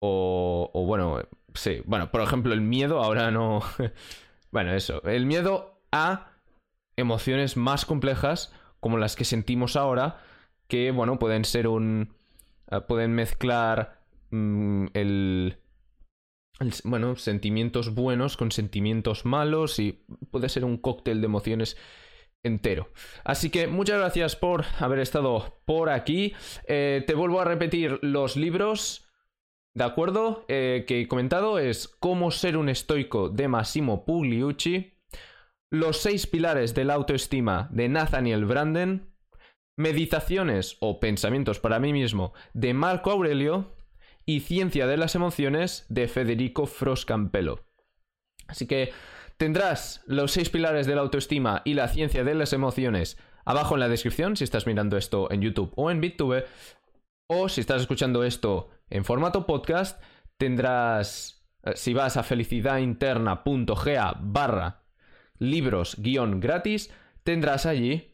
o, 0.00 0.68
o 0.72 0.84
bueno, 0.84 1.20
sí, 1.54 1.82
bueno, 1.84 2.10
por 2.10 2.22
ejemplo, 2.22 2.52
el 2.52 2.60
miedo 2.60 3.00
ahora 3.00 3.30
no... 3.30 3.62
bueno, 4.52 4.74
eso, 4.74 5.02
el 5.04 5.26
miedo 5.26 5.80
a 5.90 6.32
emociones 6.96 7.56
más 7.56 7.84
complejas 7.84 8.52
como 8.80 8.98
las 8.98 9.16
que 9.16 9.24
sentimos 9.24 9.76
ahora, 9.76 10.22
que, 10.68 10.90
bueno, 10.90 11.18
pueden 11.18 11.44
ser 11.44 11.68
un... 11.68 12.14
Eh, 12.70 12.80
pueden 12.80 13.14
mezclar 13.14 14.04
mm, 14.30 14.86
el, 14.94 15.58
Bueno, 16.84 17.16
sentimientos 17.16 17.94
buenos 17.94 18.36
con 18.36 18.52
sentimientos 18.52 19.24
malos 19.24 19.78
y 19.78 20.04
puede 20.30 20.48
ser 20.48 20.64
un 20.64 20.76
cóctel 20.76 21.20
de 21.20 21.26
emociones 21.26 21.76
entero. 22.42 22.88
Así 23.24 23.50
que 23.50 23.68
muchas 23.68 23.98
gracias 23.98 24.36
por 24.36 24.64
haber 24.78 24.98
estado 24.98 25.60
por 25.64 25.88
aquí. 25.88 26.34
Eh, 26.66 27.04
te 27.06 27.14
vuelvo 27.14 27.40
a 27.40 27.44
repetir 27.44 27.98
los 28.02 28.36
libros. 28.36 29.08
¿De 29.74 29.84
acuerdo? 29.84 30.44
Eh, 30.48 30.84
que 30.86 31.00
he 31.00 31.08
comentado 31.08 31.58
es 31.58 31.88
Cómo 31.88 32.30
ser 32.30 32.56
un 32.56 32.68
estoico 32.68 33.28
de 33.28 33.48
Massimo 33.48 34.04
Pugliucci, 34.04 34.98
Los 35.70 35.98
seis 35.98 36.26
pilares 36.26 36.74
de 36.74 36.84
la 36.84 36.94
autoestima 36.94 37.68
de 37.72 37.88
Nathaniel 37.88 38.44
Branden, 38.44 39.14
Meditaciones 39.78 40.76
o 40.80 41.00
pensamientos 41.00 41.58
para 41.58 41.78
mí 41.78 41.92
mismo 41.92 42.34
de 42.52 42.74
Marco 42.74 43.10
Aurelio 43.10 43.74
y 44.26 44.40
Ciencia 44.40 44.86
de 44.86 44.98
las 44.98 45.14
emociones 45.14 45.86
de 45.88 46.08
Federico 46.08 46.66
Froscampello. 46.66 47.64
Así 48.46 48.66
que 48.66 48.92
Tendrás 49.42 50.04
los 50.06 50.30
seis 50.30 50.50
pilares 50.50 50.86
de 50.86 50.94
la 50.94 51.00
autoestima 51.00 51.62
y 51.64 51.74
la 51.74 51.88
ciencia 51.88 52.22
de 52.22 52.34
las 52.34 52.52
emociones 52.52 53.18
abajo 53.44 53.74
en 53.74 53.80
la 53.80 53.88
descripción 53.88 54.36
si 54.36 54.44
estás 54.44 54.68
mirando 54.68 54.96
esto 54.96 55.32
en 55.32 55.42
YouTube 55.42 55.72
o 55.74 55.90
en 55.90 56.00
BitTube. 56.00 56.44
O 57.28 57.48
si 57.48 57.60
estás 57.60 57.80
escuchando 57.80 58.22
esto 58.22 58.70
en 58.92 59.04
formato 59.04 59.46
podcast, 59.46 60.02
tendrás, 60.36 61.44
eh, 61.64 61.72
si 61.74 61.94
vas 61.94 62.16
a 62.16 62.22
felicidadinterna.ga 62.22 64.16
barra 64.20 64.82
libros 65.38 65.96
guion 65.98 66.38
gratis, 66.40 66.94
tendrás 67.24 67.66
allí 67.66 68.08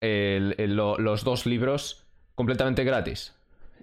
los 0.00 1.24
dos 1.24 1.46
libros 1.46 2.06
completamente 2.34 2.84
gratis. 2.84 3.34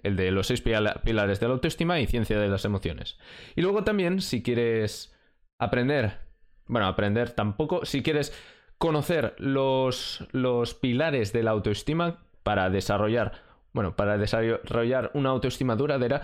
El 0.02 0.16
de 0.16 0.30
los 0.30 0.46
seis 0.46 0.62
pilares 0.62 1.40
de 1.40 1.48
la 1.48 1.54
autoestima 1.54 2.00
y 2.00 2.06
ciencia 2.06 2.38
de 2.38 2.48
las 2.48 2.64
emociones. 2.64 3.18
Y 3.56 3.62
luego 3.62 3.84
también, 3.84 4.20
si 4.20 4.42
quieres 4.42 5.14
aprender 5.58 6.24
bueno, 6.66 6.86
aprender 6.86 7.30
tampoco. 7.30 7.84
Si 7.84 8.02
quieres 8.02 8.32
conocer 8.78 9.34
los, 9.38 10.26
los 10.32 10.74
pilares 10.74 11.32
de 11.32 11.42
la 11.42 11.52
autoestima 11.52 12.24
para 12.42 12.70
desarrollar, 12.70 13.32
bueno, 13.74 13.94
para 13.94 14.16
desarrollar 14.16 15.10
una 15.12 15.28
autoestima 15.30 15.76
duradera, 15.76 16.22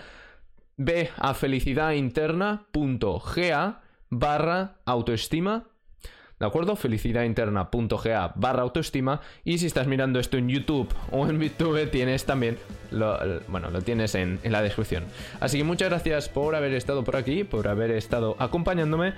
ve 0.76 1.10
a 1.18 1.34
felicidadinterna.ga 1.34 3.82
barra 4.08 4.76
autoestima. 4.86 5.64
¿De 6.38 6.46
acuerdo? 6.46 6.74
Felicidadinterna.ga 6.74 8.32
barra 8.34 8.62
autoestima. 8.62 9.20
Y 9.44 9.58
si 9.58 9.66
estás 9.66 9.86
mirando 9.86 10.18
esto 10.18 10.38
en 10.38 10.48
YouTube 10.48 10.88
o 11.10 11.26
en 11.26 11.38
YouTube, 11.38 11.90
tienes 11.90 12.24
también. 12.24 12.56
Lo, 12.90 13.18
bueno, 13.48 13.70
lo 13.70 13.82
tienes 13.82 14.14
en, 14.14 14.40
en 14.42 14.52
la 14.52 14.62
descripción. 14.62 15.04
Así 15.40 15.58
que 15.58 15.64
muchas 15.64 15.90
gracias 15.90 16.30
por 16.30 16.54
haber 16.54 16.72
estado 16.72 17.04
por 17.04 17.16
aquí, 17.16 17.44
por 17.44 17.68
haber 17.68 17.90
estado 17.90 18.36
acompañándome. 18.38 19.12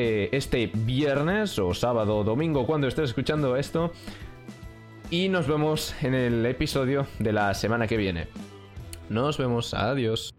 Eh, 0.00 0.28
este 0.30 0.70
viernes 0.72 1.58
o 1.58 1.74
sábado 1.74 2.18
o 2.18 2.22
domingo 2.22 2.64
cuando 2.66 2.86
estés 2.86 3.10
escuchando 3.10 3.56
esto. 3.56 3.92
Y 5.10 5.30
nos 5.30 5.46
vemos 5.46 5.94
en 6.02 6.14
el 6.14 6.44
episodio 6.44 7.06
de 7.18 7.32
la 7.32 7.54
semana 7.54 7.86
que 7.86 7.96
viene. 7.96 8.28
Nos 9.08 9.38
vemos, 9.38 9.72
adiós. 9.72 10.34